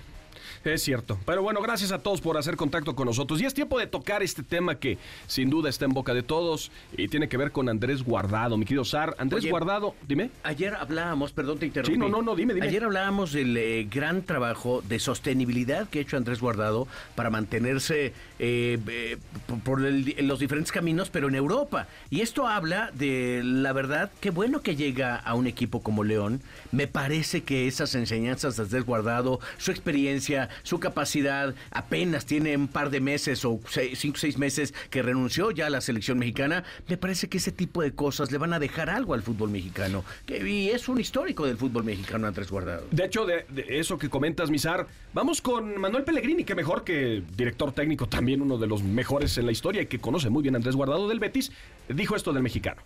[0.65, 1.17] es cierto.
[1.25, 3.41] Pero bueno, gracias a todos por hacer contacto con nosotros.
[3.41, 4.97] Y es tiempo de tocar este tema que
[5.27, 8.65] sin duda está en boca de todos y tiene que ver con Andrés Guardado, mi
[8.65, 9.15] querido Sar.
[9.17, 10.29] Andrés Oye, Guardado, dime.
[10.43, 11.93] Ayer hablábamos, perdón, te interrumpí.
[11.93, 12.67] Sí, no, no, no, dime, dime.
[12.67, 18.13] Ayer hablábamos del eh, gran trabajo de sostenibilidad que ha hecho Andrés Guardado para mantenerse
[18.39, 19.17] eh, eh,
[19.63, 21.87] por, el- en los diferentes caminos, pero en Europa.
[22.09, 26.41] Y esto habla de la verdad, qué bueno que llega a un equipo como León.
[26.71, 32.67] Me parece que esas enseñanzas de Andrés Guardado, su experiencia, su capacidad, apenas tiene un
[32.67, 36.19] par de meses o seis- cinco o seis meses que renunció ya a la selección
[36.19, 36.63] mexicana.
[36.87, 40.03] Me parece que ese tipo de cosas le van a dejar algo al fútbol mexicano.
[40.25, 42.85] Que, y es un histórico del fútbol mexicano, Andrés Guardado.
[42.91, 47.23] De hecho, de, de eso que comentas, Misar, vamos con Manuel Pellegrini, que mejor que
[47.35, 50.55] director técnico, también uno de los mejores en la historia y que conoce muy bien
[50.55, 51.51] a Andrés Guardado del Betis,
[51.89, 52.81] dijo esto del mexicano.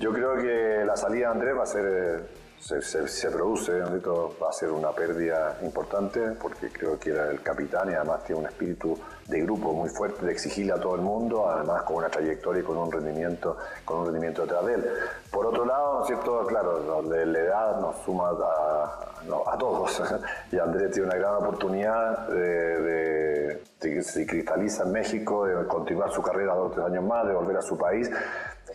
[0.00, 2.24] Yo creo que la salida de Andrés va a ser, eh,
[2.60, 7.30] se, se- se produce, ¿no va a ser una pérdida importante porque creo que era
[7.30, 10.94] el capitán y además tiene un espíritu de grupo muy fuerte, de exigirle a todo
[10.96, 14.74] el mundo, además con una trayectoria y con un rendimiento, con un rendimiento detrás de
[14.74, 14.84] él.
[15.30, 16.44] Por otro lado, ¿no es cierto?
[16.46, 20.02] Claro, de la edad nos suma a, no, a todos
[20.52, 25.66] y Andrés tiene una gran oportunidad de, de- de que se cristaliza en México, de
[25.66, 28.10] continuar su carrera dos o tres años más, de volver a su país.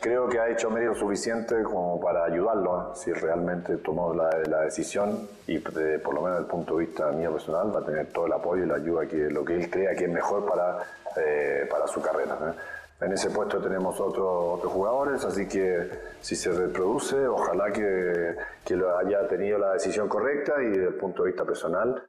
[0.06, 5.28] Creo que ha hecho medio suficiente como para ayudarlo, si realmente tomó la, la decisión
[5.48, 8.06] y de- por lo menos desde el punto de vista mío personal va a tener
[8.14, 10.78] todo el apoyo y la ayuda que lo que él crea que es mejor para,
[11.18, 12.38] eh, para su carrera.
[12.40, 13.04] ¿eh?
[13.04, 14.28] En ese puesto tenemos otros
[14.60, 15.90] otros jugadores, así que
[16.22, 20.94] si se reproduce, ojalá que, que lo haya tenido la decisión correcta y desde el
[20.94, 22.04] punto de vista personal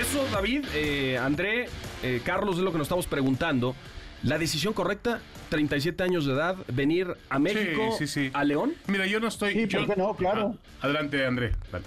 [0.00, 1.66] Eso, David, eh, André,
[2.02, 3.74] eh, Carlos, es lo que nos estamos preguntando.
[4.22, 8.30] La decisión correcta, 37 años de edad, venir a México, Sí, sí, sí.
[8.32, 8.74] a León.
[8.88, 9.52] Mira, yo no estoy.
[9.54, 10.14] Sí, yo- ¿por qué no?
[10.16, 10.56] Claro.
[10.80, 11.52] Ah, adelante, André.
[11.70, 11.84] Vale.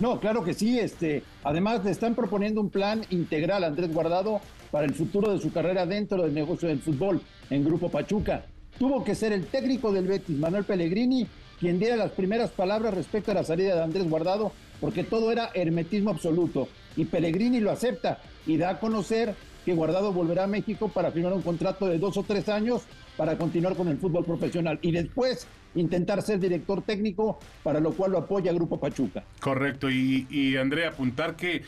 [0.00, 0.78] No, claro que sí.
[0.78, 5.40] Este, además, le están proponiendo un plan integral a Andrés Guardado para el futuro de
[5.40, 7.20] su carrera dentro del negocio del fútbol
[7.50, 8.44] en Grupo Pachuca.
[8.78, 11.28] Tuvo que ser el técnico del Betis, Manuel Pellegrini,
[11.60, 15.50] quien diera las primeras palabras respecto a la salida de Andrés Guardado, porque todo era
[15.54, 16.68] hermetismo absoluto.
[16.96, 19.34] Y Pellegrini lo acepta y da a conocer
[19.64, 22.82] que Guardado volverá a México para firmar un contrato de dos o tres años
[23.16, 28.12] para continuar con el fútbol profesional y después intentar ser director técnico, para lo cual
[28.12, 29.24] lo apoya Grupo Pachuca.
[29.40, 29.90] Correcto.
[29.90, 31.62] Y, y André, apuntar que,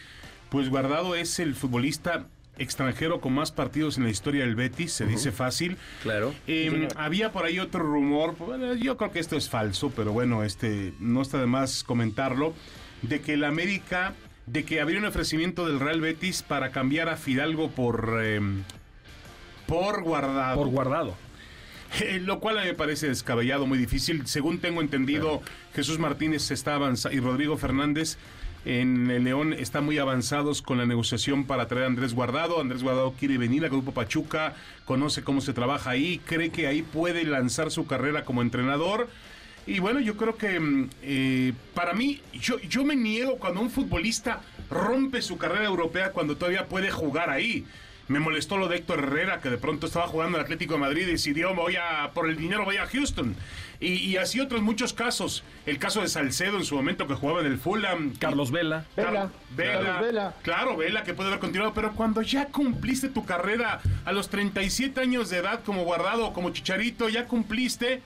[0.50, 2.26] pues Guardado es el futbolista
[2.58, 5.76] extranjero con más partidos en la historia del Betis, se dice fácil.
[6.02, 6.32] Claro.
[6.46, 10.42] Eh, había por ahí otro rumor, bueno, yo creo que esto es falso, pero bueno,
[10.42, 12.54] este no está de más comentarlo,
[13.02, 14.14] de que el América,
[14.46, 18.40] de que habría un ofrecimiento del Real Betis para cambiar a Fidalgo por eh,
[19.66, 20.56] por guardado.
[20.56, 21.14] Por guardado.
[22.00, 24.26] Eh, lo cual a mí me parece descabellado, muy difícil.
[24.26, 25.42] Según tengo entendido,
[25.74, 28.18] Jesús Martínez está avanza y Rodrigo Fernández
[28.64, 32.60] en el León están muy avanzados con la negociación para traer a Andrés Guardado.
[32.60, 36.82] Andrés Guardado quiere venir al Grupo Pachuca, conoce cómo se trabaja ahí, cree que ahí
[36.82, 39.08] puede lanzar su carrera como entrenador.
[39.66, 43.70] Y bueno, yo creo que mm, eh, para mí, yo, yo me niego cuando un
[43.70, 44.40] futbolista
[44.70, 47.64] rompe su carrera europea cuando todavía puede jugar ahí.
[48.08, 50.80] Me molestó lo de Héctor Herrera, que de pronto estaba jugando en el Atlético de
[50.80, 53.34] Madrid y decidió, voy a, por el dinero voy a Houston.
[53.80, 55.42] Y, y así otros muchos casos.
[55.66, 58.14] El caso de Salcedo en su momento que jugaba en el Fulham.
[58.20, 58.84] Carlos Vela.
[58.96, 60.34] Vela, Vela, Carlos Vela.
[60.42, 65.00] Claro, Vela, que puede haber continuado, pero cuando ya cumpliste tu carrera a los 37
[65.00, 68.02] años de edad como guardado, como chicharito, ya cumpliste,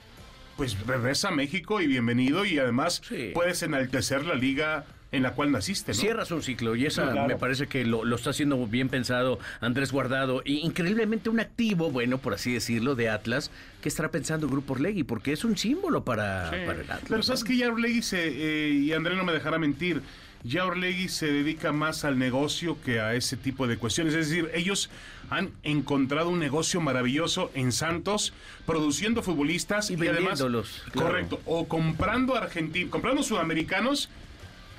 [0.61, 3.30] pues regresa a México y bienvenido y además Sí.
[3.32, 5.98] puedes enaltecer la liga en la cual naciste, ¿no?
[5.98, 7.28] Cierras un ciclo y esa claro.
[7.28, 10.42] me parece que lo, lo está haciendo bien pensado Andrés Guardado.
[10.44, 13.50] Y increíblemente un activo, bueno, por así decirlo, de Atlas,
[13.80, 16.56] que estará pensando en Grupo Orlegui, porque es un símbolo para, Sí.
[16.66, 17.04] para el Atlas.
[17.08, 17.46] Pero sabes ¿no?
[17.46, 20.02] que ya Orlegui se, eh, y André no me dejará mentir,
[20.44, 24.12] ya Orlegui se dedica más al negocio que a ese tipo de cuestiones.
[24.12, 24.90] Es decir, ellos
[25.30, 28.34] han encontrado un negocio maravilloso en Santos,
[28.66, 31.08] produciendo futbolistas Y además, vendiéndolos, claro.
[31.08, 34.10] correcto, o comprando argentinos, comprando sudamericanos,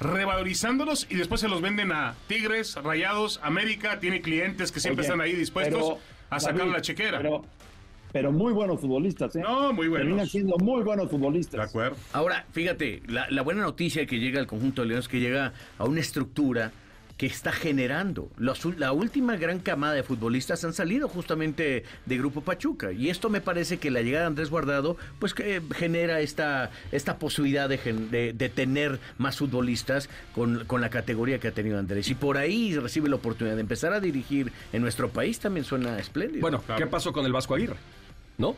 [0.02, 5.08] revalorizándolos y después se los venden a Tigres, Rayados, América, tiene clientes que siempre Oye,
[5.08, 6.00] están ahí dispuestos pero,
[6.30, 7.18] a sacar David, la chequera.
[7.20, 7.46] Pero,
[8.12, 9.42] pero muy buenos futbolistas, ¿eh?
[9.42, 10.06] No, muy buenos.
[10.08, 11.70] Terminan siendo muy buenos de futbolistas.
[11.70, 11.96] acuerdo.
[12.12, 15.54] Ahora, fíjate, la, la buena noticia que llega al conjunto de León es que llega
[15.78, 16.72] a una estructura
[17.22, 18.32] que está generando.
[18.40, 22.92] Los la última gran camada de futbolistas han salido justamente de Grupo Pachuca.
[22.94, 27.20] Y esto me parece que la llegada de Andrés Guardado, pues que genera esta, esta
[27.20, 31.78] posibilidad de, gen- de- de tener más futbolistas con, con la categoría que ha tenido
[31.78, 32.10] Andrés.
[32.10, 36.00] Y por ahí recibe la oportunidad de empezar a dirigir en nuestro país, también suena
[36.00, 36.42] espléndido.
[36.42, 36.84] Bueno, Claro.
[36.84, 37.76] ¿qué pasó con el Vasco Aguirre?
[38.40, 38.56] ¿No?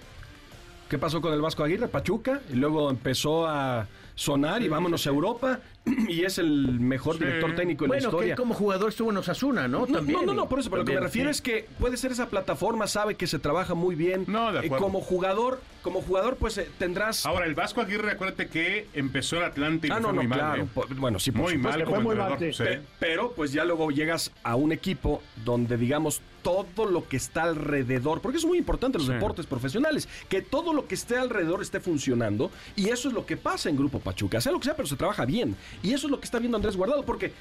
[0.89, 1.89] ¿Qué pasó con el Vasco Aguirre?
[1.89, 5.59] Pachuca, y luego empezó a sonar y vámonos a Europa,
[6.07, 8.33] y es el mejor director técnico la bueno, que historia.
[8.33, 9.79] él como jugador estuvo en Osasuna, ¿no?
[9.85, 10.19] No, También.
[10.19, 11.31] no, no, no, por eso, pero lo que me refiero sí.
[11.37, 14.25] es que puede ser esa plataforma, sabe que se trabaja muy bien.
[14.27, 14.85] No, de Eh, acuerdo.
[14.85, 17.25] como jugador, como jugador, pues eh, tendrás.
[17.25, 20.27] Ahora, el Vasco Aguirre, acuérdate que empezó en Atlante y ah, no, fue no, muy
[20.27, 20.39] mal.
[20.39, 20.63] claro.
[20.63, 20.93] ¿eh?
[20.97, 21.77] bueno, sí, por Muy supuesto.
[21.79, 22.63] mal como fue muy mal, sí.
[22.63, 27.43] Pe- Pero pues ya luego llegas a un equipo donde digamos todo lo que está
[27.43, 29.13] alrededor, porque es muy importante en los Sí.
[29.13, 33.37] deportes profesionales, que todo lo que esté alrededor esté funcionando y eso es lo que
[33.37, 36.11] pasa en Grupo Pachuca, sea lo que sea, pero se trabaja bien y eso es
[36.11, 37.31] lo que está viendo Andrés Guardado, porque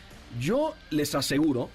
[0.41, 1.69] yo les aseguro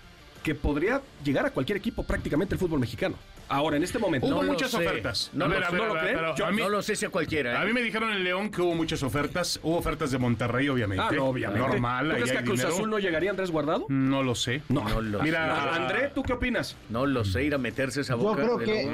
[0.44, 3.16] que podría llegar a cualquier equipo prácticamente el fútbol mexicano.
[3.50, 4.28] Ahora, en este momento...
[4.28, 4.78] Hubo No muchas sé.
[4.78, 5.30] ofertas.
[5.34, 5.76] No A lo ver, a sé.
[5.76, 6.20] ver, ¿No lo creen?
[6.38, 7.54] Yo a mí- no lo sé si a cualquiera.
[7.54, 7.58] ¿eh?
[7.58, 9.58] A mí me dijeron en León que hubo muchas ofertas.
[9.64, 11.04] Hubo ofertas de Monterrey, obviamente.
[11.06, 11.66] Ah, no, obviamente.
[11.68, 12.76] Normal, ¿Tú ahí crees que a Cruz dinero.
[12.76, 13.86] Azul no llegaría Andrés Guardado?
[13.90, 14.64] No lo sé.
[14.70, 14.88] No.
[14.88, 16.76] No lo Mira, Ah, André, ¿tú qué opinas?
[16.90, 18.42] No lo sé, ir a meterse esa Yo boca.
[18.44, 18.94] creo de que lobo.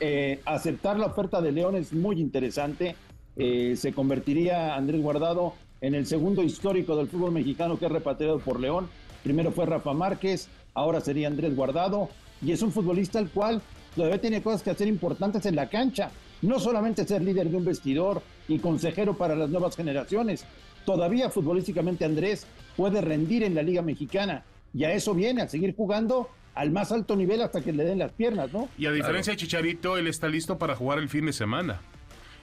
[0.00, 2.96] eh, aceptar la oferta de León es muy interesante.
[3.36, 8.38] Eh, se convertiría Andrés Guardado en el segundo histórico del fútbol mexicano que es repatriado
[8.38, 8.88] por León.
[9.22, 12.08] Primero fue Rafa Márquez, ahora sería Andrés Guardado.
[12.42, 13.62] Y es un futbolista al cual
[13.94, 16.10] todavía tiene cosas que hacer importantes en la cancha.
[16.42, 20.44] No solamente ser líder de un vestidor y consejero para las nuevas generaciones.
[20.84, 24.44] Todavía futbolísticamente Andrés puede rendir en la Liga Mexicana.
[24.74, 27.98] Y a eso viene, a seguir jugando al más alto nivel hasta que le den
[27.98, 28.68] las piernas, ¿no?
[28.78, 31.80] Y a diferencia de Chicharito, él está listo para jugar el fin de semana.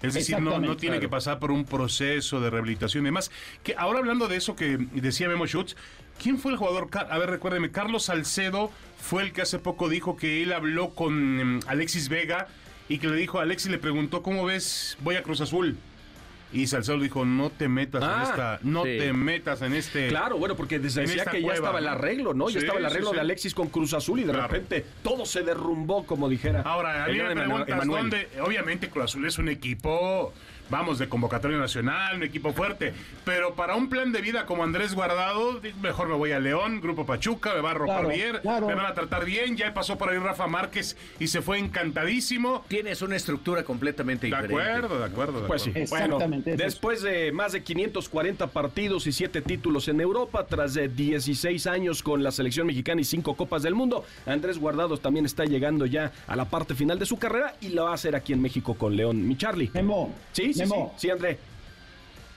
[0.03, 0.99] Es decir, no, tiene claro.
[0.99, 3.31] que pasar por un proceso de rehabilitación y demás.
[3.63, 5.77] Que ahora hablando de eso que decía Memo Schutz,
[6.21, 6.89] ¿quién fue el jugador?
[7.09, 11.57] A ver, recuérdeme, Carlos Salcedo fue el que hace poco dijo que él habló con
[11.57, 12.49] mm, Alexis Vega
[12.89, 14.97] y que le dijo, Alexis le preguntó, ¿cómo ves?
[15.01, 15.77] Voy a Cruz Azul.
[16.53, 18.97] Y Salcedo dijo, no te metas en Ah, esta, no sí.
[18.97, 20.07] te metas en este...
[20.09, 22.47] Claro, bueno, porque desde decía que ya estaba el arreglo, ¿no?
[22.47, 23.15] Sí, ya estaba el arreglo sí.
[23.15, 24.47] de Alexis con Cruz Azul y de Claro.
[24.47, 26.61] repente todo se derrumbó, como dijera.
[26.61, 28.27] Ahora, a mí me preguntas dónde.
[28.45, 30.33] Obviamente, Cruz Azul es un equipo,
[30.69, 32.93] vamos, de convocatoria nacional, un equipo fuerte.
[33.25, 37.05] Pero para un plan de vida como Andrés Guardado, mejor me voy a León, Grupo
[37.05, 38.67] Pachuca, me va a ropar Claro, bien, claro.
[38.67, 39.55] me van a tratar bien.
[39.57, 42.65] Ya pasó por ahí Rafa Márquez y se fue encantadísimo.
[42.67, 44.61] Tienes una estructura completamente De diferente.
[44.61, 45.41] acuerdo, de acuerdo.
[45.41, 45.69] de Pues sí.
[45.69, 45.89] acuerdo.
[45.89, 50.87] Bueno, Exactamente, después de más de 540 partidos y 7 títulos en Europa, tras de
[50.87, 55.45] 16 años con la selección mexicana y 5 Copas del Mundo, Andrés Guardado también está
[55.45, 58.33] llegando ya a la parte final de su carrera y lo va a hacer aquí
[58.33, 59.27] en México con León.
[59.27, 59.69] Mi Charlie.
[59.73, 61.37] Memo, Sí, sí, Memo, sí, sí, André.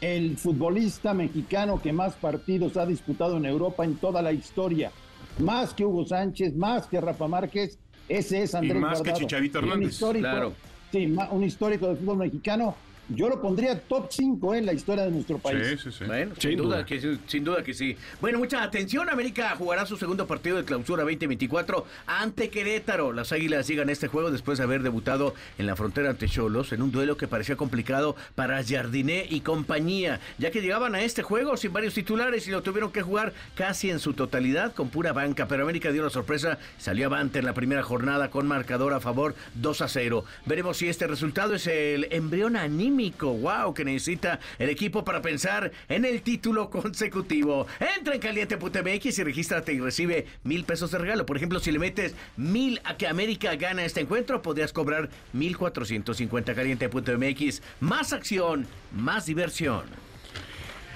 [0.01, 4.91] el futbolista mexicano que más partidos ha disputado en Europa en toda la historia,
[5.39, 9.13] más que Hugo Sánchez, más que Rafa Márquez, ese es Andrés más que.
[9.13, 10.53] Chicharito Un Hernández, histórico, claro.
[10.93, 12.77] Sí, un histórico del fútbol mexicano.
[13.09, 15.67] Yo lo pondría top 5 en la historia de nuestro país.
[15.69, 16.05] Sí, sí, sí.
[16.05, 16.87] Bueno, Sin sin, duda, duda.
[16.87, 17.97] que sí, sin duda que sí.
[18.21, 19.09] Bueno, mucha atención.
[19.09, 23.13] América jugará su segundo partido de clausura 2024 ante Querétaro.
[23.13, 26.73] Las Águilas llegan a este juego después de haber debutado en la frontera ante Cholos
[26.73, 31.23] en un duelo que parecía complicado para Jardiné y compañía, ya que llegaban a este
[31.23, 35.13] juego sin varios titulares y lo tuvieron que jugar casi en su totalidad con pura
[35.13, 35.47] banca.
[35.47, 39.35] Pero América dio la sorpresa, salió avante en la primera jornada con marcador a favor
[39.55, 40.25] 2 a 0.
[40.45, 42.96] Veremos si este resultado es el embrión anímico,
[43.35, 47.67] wow, que necesita el equipo para pensar en el título consecutivo.
[47.97, 51.27] Entra en caliente.mx y regístrate y recibe mil pesos de regalo.
[51.27, 55.57] Por ejemplo, si le metes mil a que América gana este encuentro, podrías cobrar mil
[55.57, 56.21] cuatrocientos
[56.55, 57.63] caliente.mx.
[57.81, 60.06] Más acción, más diversión.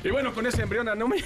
[0.03, 1.17] Y bueno, con ese embrión no me...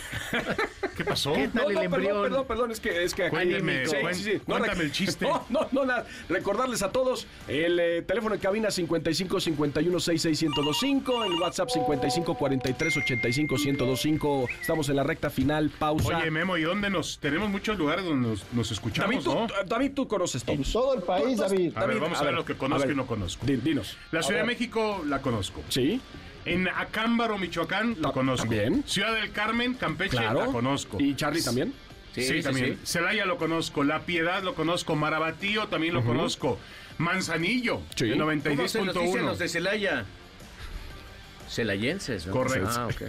[0.97, 1.33] ¿Qué pasó?
[1.33, 2.07] ¿Qué No, tal el no, embrión?
[2.07, 3.05] perdón, perdón, perdón, es que...
[3.05, 4.33] Es que Cuéntame, Sí, cuen- sí, sí.
[4.47, 5.25] No, cuéntame el chiste.
[5.27, 6.07] No, no, no, nada.
[6.29, 12.35] Recordarles a todos el eh, teléfono en cabina 55 51 66 1025, el WhatsApp 55
[12.37, 14.49] 43 85 1025.
[14.61, 16.19] Estamos en la recta final, pausa.
[16.19, 17.19] Oye, Memo, ¿y dónde nos...?
[17.21, 19.65] Tenemos muchos lugares donde nos, nos escuchamos, David, tú, ¿no?
[19.67, 20.73] David, tú conoces En todos.
[20.73, 21.73] todo el país, Tú- tú- David.
[21.77, 23.47] A ver, vamos a ver lo que conozco ver, y no conozco.
[23.47, 23.97] di- Dinos.
[24.11, 24.55] La Ciudad de ver.
[24.55, 25.63] México la conozco.
[25.69, 26.01] Sí,
[26.45, 28.47] En Acámbaro, Michoacán, la conozco.
[28.49, 28.85] también.
[28.87, 30.41] Ciudad del Carmen, Campeche, claro.
[30.41, 30.99] la conozco.
[31.01, 31.73] ¿Y Charlie también?
[32.15, 32.79] Sí, Sí, sí, también.
[32.85, 32.87] sí.
[32.93, 33.83] Celaya lo conozco.
[33.83, 34.95] La Piedad lo conozco.
[34.95, 36.59] Marabatío también lo conozco.
[36.99, 38.07] Manzanillo, Sí.
[38.07, 39.23] de ¿Cómo se nos dicen 96.1.
[39.27, 40.05] los de Celaya?
[41.49, 42.33] Celayenses, ¿no?
[42.33, 42.69] Correcto.
[42.73, 43.03] Ah, ok.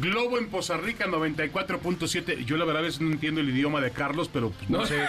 [0.00, 2.44] Globo en Poza Rica 94.7.
[2.44, 4.96] Yo la verdad veces no entiendo el idioma de Carlos, pero pues, no, sé.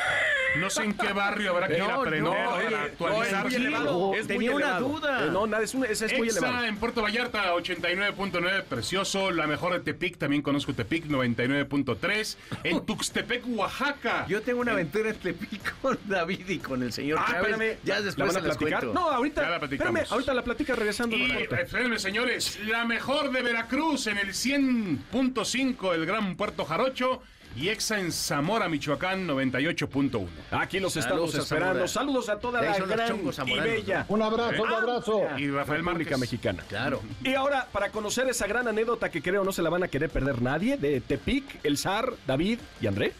[0.57, 3.43] No sé en qué barrio habrá que ir a No, aprender no, para actualizar.
[3.43, 4.13] no, es muy elevado.
[4.15, 5.25] Es muy Tenía una duda.
[5.25, 6.65] Eh, no, nada, es, un- ese es muy elevado.
[6.65, 9.31] en Puerto Vallarta 89.9, precioso.
[9.31, 12.37] La mejor de Tepic, también conozco Tepic 99.3.
[12.63, 14.25] En Tuxtepec, Oaxaca.
[14.27, 17.51] Yo tengo una aventura entre Tepic con David y con el señor Ah, Chávez.
[17.51, 17.77] espérame.
[17.83, 18.79] Ya ¿La después van a platicar?
[18.83, 18.99] cuento.
[18.99, 19.41] No, ahorita.
[19.43, 19.93] Ya la platicamos.
[19.95, 21.15] espérame, ahorita la platica regresando.
[21.15, 27.21] Y, espérenme, señores, la mejor de Veracruz en el 100.5, el Gran Puerto Jarocho.
[27.59, 30.29] Y Exa en Zamora, Michoacán, 98.1.
[30.51, 31.87] Aquí los estamos Saludos esperando.
[31.89, 35.23] Saludos a toda la gran y bella Un abrazo, un abrazo.
[35.37, 36.19] Y Rafael República Márquez.
[36.19, 36.63] Mexicana.
[36.69, 37.01] Claro.
[37.21, 40.09] Y ahora, para conocer esa gran anécdota que creo no se la van a querer
[40.09, 43.11] perder nadie, de Tepic, el zar, David y André.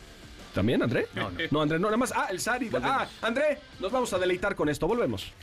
[0.53, 1.07] ¿También, André?
[1.13, 1.37] No, no.
[1.51, 2.13] No, André, no, nada más.
[2.15, 2.69] Ah, el zar y...
[2.81, 4.87] Ah, André, nos vamos a deleitar con esto.
[4.87, 5.33] Volvemos.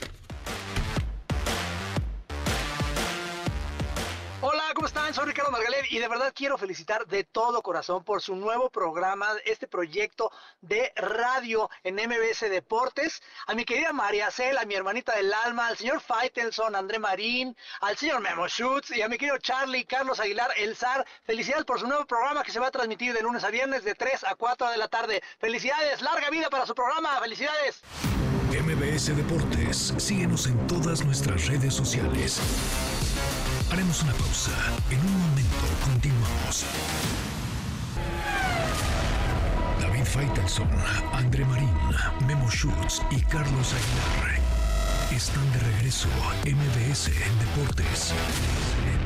[4.76, 5.14] ¿Cómo están?
[5.14, 9.26] Soy Ricardo Margalet y de verdad quiero felicitar de todo corazón por su nuevo programa,
[9.46, 13.22] este proyecto de radio en MBS Deportes.
[13.46, 17.56] A mi querida María Cel, a mi hermanita del alma, al señor Faitelson, André Marín,
[17.80, 21.06] al señor Memo Schutz y a mi querido Charlie, Carlos Aguilar, El Zar.
[21.24, 23.94] Felicidades por su nuevo programa que se va a transmitir de lunes a viernes de
[23.94, 25.22] 3 a 4 de la tarde.
[25.38, 27.18] Felicidades, larga vida para su programa.
[27.20, 27.80] Felicidades.
[28.50, 29.94] MBS Deportes.
[29.96, 32.38] Síguenos en todas nuestras redes sociales.
[33.70, 34.52] Haremos una pausa.
[34.90, 36.64] En un momento continuamos.
[39.80, 40.68] David Faitelson,
[41.12, 41.74] André Marín,
[42.26, 44.56] Memo Schutz y Carlos Aguilar
[45.14, 46.08] están de regreso.
[46.44, 48.12] MBS Deportes.
[48.12, 49.05] En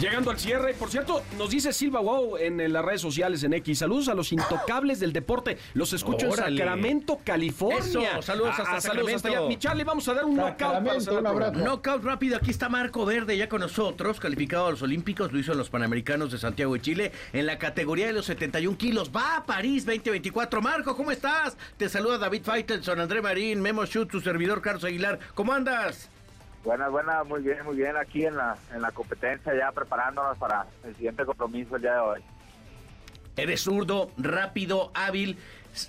[0.00, 3.78] Llegando al cierre, por cierto, nos dice Silva Wow en, las redes sociales en X.
[3.78, 5.56] Saludos a los intocables del deporte.
[5.72, 6.50] Los escucho Órale.
[6.52, 7.78] en Sacramento, California.
[8.10, 9.28] Eso, saludos hasta Ah, saludos hasta Sacramento.
[9.28, 9.48] allá.
[9.48, 11.62] Mi Charlie, vamos a dar un knockout para un.
[11.64, 15.52] Knockout rápido, aquí está Marco Verde ya con nosotros, calificado a los Olímpicos, lo hizo
[15.52, 19.36] en los Panamericanos de Santiago de Chile, en la categoría de los 71 kilos, va
[19.38, 20.60] a París 2024.
[20.60, 21.56] Marco, ¿cómo estás?
[21.78, 25.18] Te saluda David Faitelson, André Marín, Memo Schutz, tu servidor Carlos Aguilar.
[25.34, 26.10] ¿Cómo andas?
[26.66, 27.96] Buenas, buenas, muy bien, muy bien.
[27.96, 32.00] Aquí en la, en la competencia ya preparándonos para el siguiente compromiso el día de
[32.00, 32.20] hoy.
[33.36, 35.38] Eres zurdo, rápido, hábil.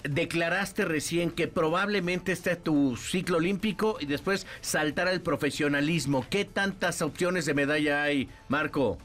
[0.04, 6.24] Declaraste recién que probablemente este es tu ciclo olímpico y después saltar al profesionalismo.
[6.30, 9.00] ¿Qué tantas opciones de medalla hay, Marco?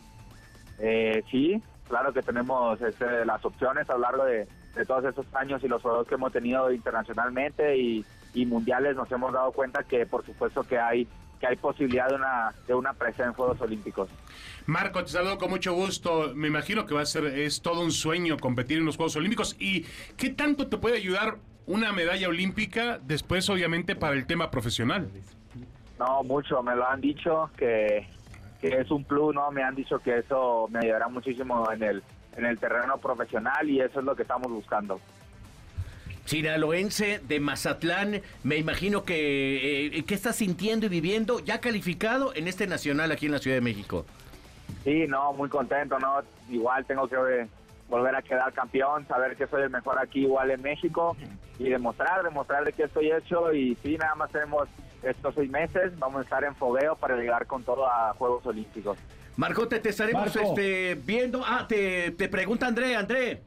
[0.78, 5.24] Eh, sí, claro que tenemos este, las opciones a lo largo de, de todos estos
[5.34, 8.04] años y los juegos que hemos tenido internacionalmente y,
[8.34, 11.08] y mundiales nos hemos dado cuenta que por supuesto que hay
[11.42, 14.08] que hay posibilidad de una, de una presencia en Juegos Olímpicos.
[14.66, 16.30] Marco, te saludo con mucho gusto.
[16.36, 19.56] Me imagino que va a ser, es todo un sueño competir en los Juegos Olímpicos.
[19.58, 19.84] ¿Y
[20.16, 25.10] qué tanto te puede ayudar una medalla olímpica después, obviamente, para el tema profesional?
[25.98, 28.06] No, mucho, me lo han dicho que,
[28.60, 29.50] que es un plus, ¿no?
[29.50, 32.02] Me han dicho que eso me ayudará muchísimo en el,
[32.36, 35.00] en el terreno profesional y eso es lo que estamos buscando.
[36.32, 42.48] Sinaloense de Mazatlán, me imagino que eh, ¿qué estás sintiendo y viviendo ya calificado en
[42.48, 44.06] este nacional aquí en la Ciudad de México?
[44.82, 46.22] Sí, no, muy contento, ¿no?
[46.48, 47.46] Igual tengo que eh,
[47.86, 51.14] volver a quedar campeón, saber que soy el mejor aquí igual en México
[51.58, 54.70] y demostrar, demostrar de qué estoy hecho y sí, nada más tenemos
[55.02, 58.96] estos seis meses, vamos a estar en fogueo para llegar con todo a Juegos Olímpicos.
[59.36, 60.48] Marcote, te estaremos Marco.
[60.48, 61.42] este, viendo.
[61.44, 63.42] Ah, te, te pregunta André, André.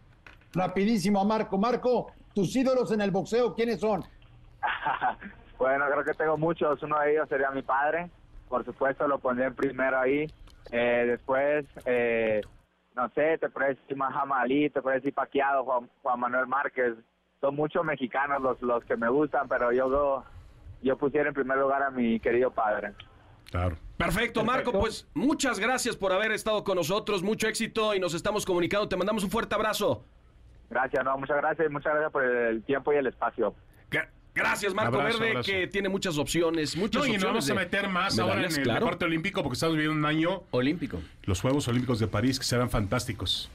[0.54, 1.58] Rapidísimo, Marco.
[1.58, 4.04] Marco, tus ídolos en el boxeo, ¿quiénes son?
[5.58, 6.84] bueno, creo que tengo muchos.
[6.84, 8.10] Uno de ellos sería mi padre.
[8.50, 10.28] Por supuesto, lo pondré primero ahí.
[10.72, 12.42] Eh, después, eh,
[12.96, 16.96] no sé, te puedes decir Muhammad Ali, te puedes decir Paquiado, Juan, Juan Manuel Márquez.
[17.40, 20.24] Son muchos mexicanos los, los que me gustan, pero yo,
[20.82, 22.94] yo pusiera en primer lugar a mi querido padre.
[23.50, 23.78] Claro.
[23.98, 28.46] Perfecto, Marco, pues muchas gracias por haber estado con nosotros, mucho éxito y nos estamos
[28.46, 28.90] comunicando.
[28.90, 30.04] Te mandamos un fuerte abrazo.
[30.70, 33.54] Gracias, no, muchas gracias, muchas gracias por el tiempo y el espacio.
[33.92, 35.50] Gra- Gracias, Marco Abrazo, Verde, abrazo.
[35.52, 36.76] que tiene muchas opciones.
[36.76, 38.80] Muchas No, y opciones nos vamos a meter más ahora en el claro.
[38.82, 41.00] deporte olímpico porque estamos viviendo un año, Olímpico.
[41.24, 43.50] los Juegos Olímpicos de París, que serán fantásticos.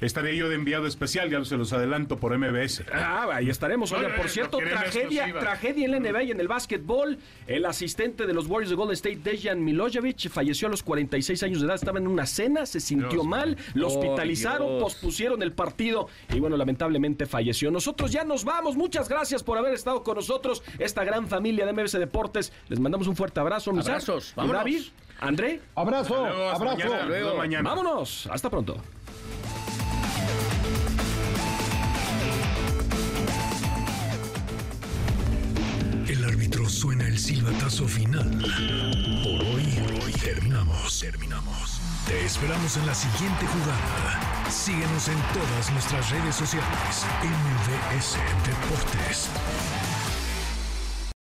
[0.00, 2.84] Estaré yo de enviado especial, ya se los adelanto por MBS.
[2.92, 3.92] Ah, ahí estaremos.
[3.92, 5.40] Oigan, Oye, por cierto, tragedia, exclusiva.
[5.40, 7.18] tragedia en la NBA y en el básquetbol.
[7.46, 11.60] El asistente de los Warriors de Golden State, Dejan Milojevic, falleció a los 46 años
[11.60, 11.74] de edad.
[11.76, 14.82] Estaba en una cena, se sintió Dios mal, lo Oh, hospitalizaron, Dios.
[14.82, 17.70] pospusieron el partido y bueno, lamentablemente falleció.
[17.70, 18.76] Nosotros ya nos vamos.
[18.76, 22.52] Muchas gracias por haber estado con nosotros, esta gran familia de MBC Deportes.
[22.68, 23.70] Les mandamos un fuerte abrazo.
[23.70, 24.60] Abrazos, vámonos.
[24.60, 24.82] David,
[25.20, 27.36] André, Abrazo, Hasta luego, hasta abrazo.
[27.36, 27.68] mañana.
[27.68, 28.26] vámonos.
[28.30, 28.76] Hasta pronto.
[36.30, 38.30] Árbitro suena el silbatazo final.
[39.24, 41.80] Por hoy, por hoy terminamos, terminamos.
[42.06, 44.48] Te esperamos en la siguiente jugada.
[44.48, 47.04] Síguenos en todas nuestras redes sociales.
[47.24, 48.16] MVS
[48.46, 49.28] Deportes.